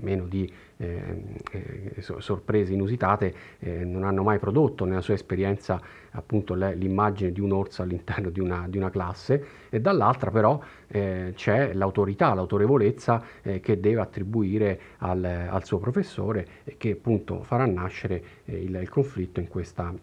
meno 0.00 0.26
di 0.26 0.50
eh, 0.76 1.22
eh, 1.52 2.02
sorprese 2.18 2.72
inusitate 2.72 3.34
eh, 3.58 3.84
non 3.84 4.04
hanno 4.04 4.22
mai 4.22 4.38
prodotto 4.38 4.84
nella 4.84 5.00
sua 5.00 5.14
esperienza 5.14 5.80
appunto 6.12 6.54
le, 6.54 6.74
l'immagine 6.74 7.32
di 7.32 7.40
un 7.40 7.52
orso 7.52 7.82
all'interno 7.82 8.30
di 8.30 8.40
una, 8.40 8.66
di 8.68 8.78
una 8.78 8.90
classe. 8.90 9.44
E 9.70 9.80
dall'altra 9.80 10.30
però 10.30 10.60
eh, 10.88 11.32
c'è 11.34 11.72
l'autorità, 11.74 12.34
l'autorevolezza 12.34 13.22
eh, 13.42 13.60
che 13.60 13.80
deve 13.80 14.00
attribuire 14.00 14.80
al, 14.98 15.24
al, 15.24 15.64
suo 15.64 15.78
professore 15.78 16.46
e 16.64 16.76
che 16.76 16.92
appunto 16.92 17.42
farà 17.42 17.66
nascere 17.66 18.22
eh, 18.44 18.62
il, 18.62 18.74
il, 18.74 18.88
conflitto 18.88 19.40
in, 19.40 19.48
questa, 19.48 19.94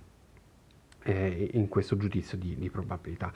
in 1.11 1.67
questo 1.67 1.97
giudizio 1.97 2.37
di, 2.37 2.55
di 2.57 2.69
probabilità. 2.69 3.31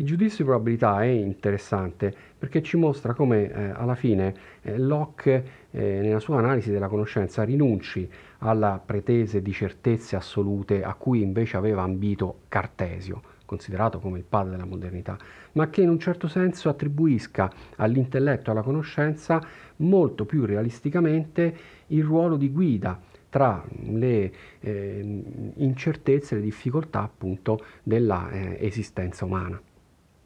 Il 0.00 0.06
giudizio 0.06 0.44
di 0.44 0.44
probabilità 0.44 1.02
è 1.02 1.08
interessante 1.08 2.14
perché 2.38 2.62
ci 2.62 2.78
mostra 2.78 3.12
come 3.12 3.52
eh, 3.52 3.68
alla 3.68 3.94
fine 3.94 4.34
eh, 4.62 4.78
Locke 4.78 5.44
eh, 5.70 6.00
nella 6.00 6.20
sua 6.20 6.38
analisi 6.38 6.70
della 6.70 6.88
conoscenza 6.88 7.42
rinunci 7.42 8.08
alla 8.38 8.82
pretese 8.82 9.42
di 9.42 9.52
certezze 9.52 10.16
assolute 10.16 10.82
a 10.82 10.94
cui 10.94 11.20
invece 11.20 11.58
aveva 11.58 11.82
ambito 11.82 12.40
Cartesio, 12.48 13.20
considerato 13.44 13.98
come 13.98 14.16
il 14.16 14.24
padre 14.24 14.52
della 14.52 14.64
modernità, 14.64 15.18
ma 15.52 15.68
che 15.68 15.82
in 15.82 15.90
un 15.90 15.98
certo 15.98 16.28
senso 16.28 16.70
attribuisca 16.70 17.52
all'intelletto 17.76 18.48
e 18.48 18.52
alla 18.52 18.62
conoscenza 18.62 19.38
molto 19.76 20.24
più 20.24 20.46
realisticamente 20.46 21.54
il 21.88 22.04
ruolo 22.04 22.36
di 22.36 22.50
guida 22.50 22.98
tra 23.30 23.64
le 23.84 24.32
eh, 24.60 25.22
incertezze 25.56 26.34
e 26.34 26.38
le 26.38 26.44
difficoltà 26.44 27.02
appunto 27.02 27.64
della 27.82 28.30
eh, 28.30 28.58
umana. 29.24 29.60